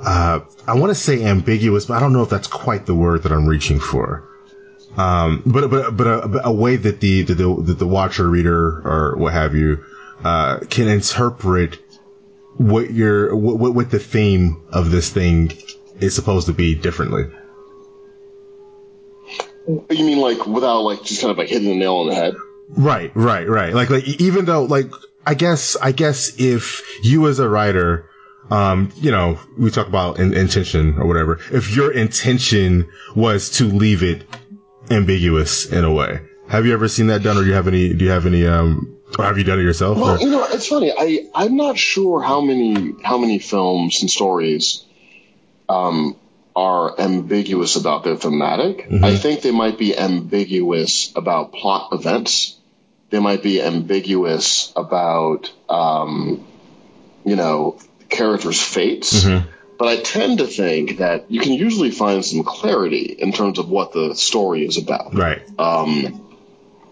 [0.00, 3.22] uh, I want to say ambiguous, but I don't know if that's quite the word
[3.22, 4.24] that I'm reaching for.
[4.96, 9.16] Um, but, but, but a, a way that the, the, the, the watcher, reader, or
[9.16, 9.84] what have you,
[10.24, 11.78] uh, can interpret
[12.56, 15.52] what your, what, what the theme of this thing
[16.00, 17.24] is supposed to be differently.
[19.66, 22.34] You mean like without like just kind of like hitting the nail on the head?
[22.70, 23.74] Right, right, right.
[23.74, 24.90] Like, like even though like
[25.26, 28.08] I guess I guess if you as a writer,
[28.50, 31.38] um, you know, we talk about in, intention or whatever.
[31.52, 34.24] If your intention was to leave it
[34.90, 37.92] ambiguous in a way, have you ever seen that done, or do you have any?
[37.92, 38.46] Do you have any?
[38.46, 39.98] Um, or have you done it yourself?
[39.98, 40.18] Well, or?
[40.18, 40.92] you know, it's funny.
[40.96, 44.84] I I'm not sure how many how many films and stories
[45.68, 46.16] um,
[46.56, 48.88] are ambiguous about their thematic.
[48.88, 49.04] Mm-hmm.
[49.04, 52.56] I think they might be ambiguous about plot events.
[53.10, 56.46] They might be ambiguous about, um,
[57.24, 59.24] you know, characters' fates.
[59.24, 59.48] Mm-hmm.
[59.78, 63.68] But I tend to think that you can usually find some clarity in terms of
[63.68, 65.14] what the story is about.
[65.14, 65.40] Right.
[65.58, 66.28] Um,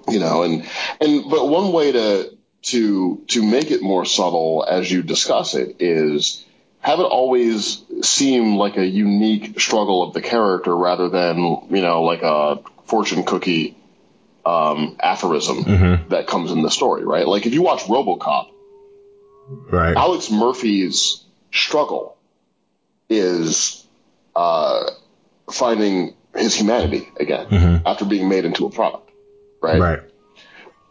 [0.09, 0.64] you know, and
[1.01, 5.77] and but one way to to to make it more subtle as you discuss it
[5.81, 6.45] is
[6.87, 12.03] have it always seem like a unique struggle of the character rather than, you know,
[12.03, 13.76] like a fortune cookie
[14.45, 16.11] um, aphorism mm-hmm.
[16.11, 17.26] that comes in the story, right?
[17.26, 18.51] Like if you watch Robocop,
[19.68, 19.97] right.
[19.97, 22.16] Alex Murphy's struggle
[23.11, 23.84] is
[24.37, 24.89] uh,
[25.51, 27.84] finding his humanity again mm-hmm.
[27.84, 29.11] after being made into a product,
[29.61, 29.80] right?
[29.80, 30.01] Right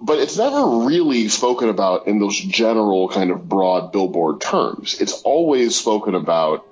[0.05, 5.01] but it's never really spoken about in those general kind of broad billboard terms.
[5.01, 6.65] It's always spoken about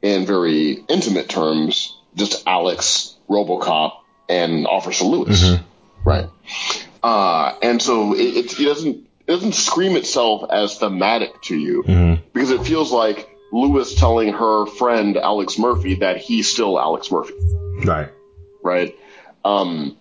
[0.00, 6.08] in very intimate terms, just Alex, Robocop, and Officer Lewis, mm-hmm.
[6.08, 6.30] right?
[7.02, 11.82] Uh, and so it, it, it, doesn't it doesn't scream itself as thematic to you
[11.82, 12.22] mm-hmm.
[12.32, 17.34] because it feels like Lewis telling her friend Alex Murphy that he's still Alex Murphy,
[17.84, 18.08] right?
[18.62, 18.98] Right.
[19.44, 19.96] Um,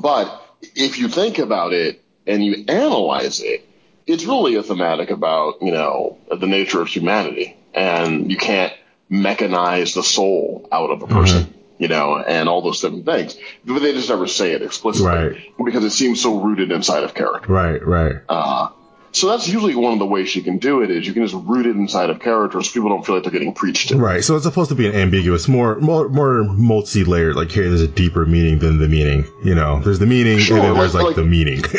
[0.00, 0.41] but
[0.74, 3.66] if you think about it and you analyze it,
[4.06, 7.56] it's really a thematic about, you know, the nature of humanity.
[7.74, 8.72] And you can't
[9.10, 11.82] mechanize the soul out of a person, mm-hmm.
[11.82, 13.36] you know, and all those different things.
[13.64, 15.08] But they just never say it explicitly.
[15.08, 15.64] Right.
[15.64, 17.52] Because it seems so rooted inside of character.
[17.52, 18.16] Right, right.
[18.28, 18.68] Uh,
[19.12, 21.44] so that's usually one of the ways you can do it is you can just
[21.46, 22.68] root it inside of characters.
[22.68, 23.96] So people don't feel like they're getting preached to.
[23.96, 24.24] Right.
[24.24, 27.36] So it's supposed to be an ambiguous, more, more, more multi-layered.
[27.36, 29.26] Like here, there's a deeper meaning than the meaning.
[29.44, 31.60] You know, there's the meaning sure, and then there's like, like the meaning.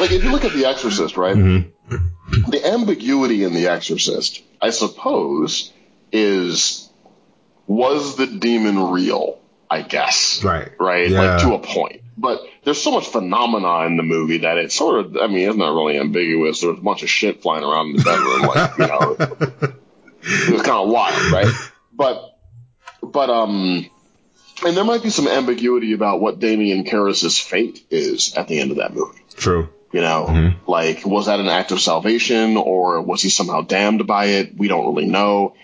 [0.00, 1.36] like if you look at The Exorcist, right?
[1.36, 2.50] Mm-hmm.
[2.50, 5.72] The ambiguity in The Exorcist, I suppose,
[6.10, 6.88] is
[7.66, 9.38] was the demon real?
[9.70, 10.42] I guess.
[10.42, 10.70] Right.
[10.80, 11.10] Right.
[11.10, 11.20] Yeah.
[11.20, 15.00] Like to a point but there's so much phenomena in the movie that it's sort
[15.04, 16.60] of, I mean, it's not really ambiguous.
[16.60, 19.16] There's a bunch of shit flying around in the bedroom, like, you know,
[20.22, 21.54] it was kind of wild, right?
[21.92, 22.38] But,
[23.02, 23.88] but, um,
[24.64, 28.70] and there might be some ambiguity about what Damien Karras's fate is at the end
[28.70, 29.22] of that movie.
[29.36, 29.70] True.
[29.92, 30.70] You know, mm-hmm.
[30.70, 34.56] like, was that an act of salvation or was he somehow damned by it?
[34.56, 35.54] We don't really know.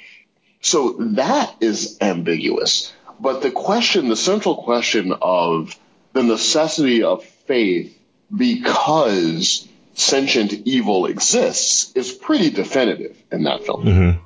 [0.62, 2.92] So that is ambiguous.
[3.20, 5.78] But the question, the central question of
[6.16, 7.96] the necessity of faith
[8.34, 13.84] because sentient evil exists is pretty definitive in that film.
[13.84, 14.22] Mm-hmm.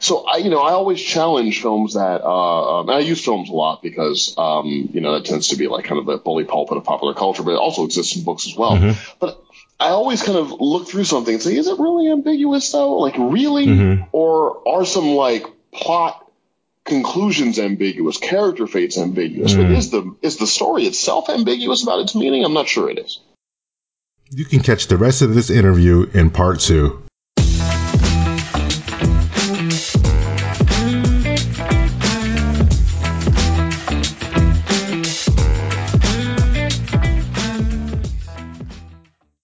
[0.00, 3.52] So I, you know, I always challenge films that, uh, um, I use films a
[3.52, 6.76] lot because, um, you know, that tends to be like kind of the bully pulpit
[6.76, 8.76] of popular culture, but it also exists in books as well.
[8.76, 9.14] Mm-hmm.
[9.18, 9.42] But
[9.80, 12.98] I always kind of look through something and say, is it really ambiguous though?
[12.98, 13.66] Like really?
[13.66, 14.04] Mm-hmm.
[14.12, 16.27] Or are some like plot
[16.88, 19.58] conclusions ambiguous, character fates ambiguous, mm.
[19.58, 22.44] but is the is the story itself ambiguous about its meaning?
[22.44, 23.20] I'm not sure it is.
[24.30, 27.02] You can catch the rest of this interview in part two.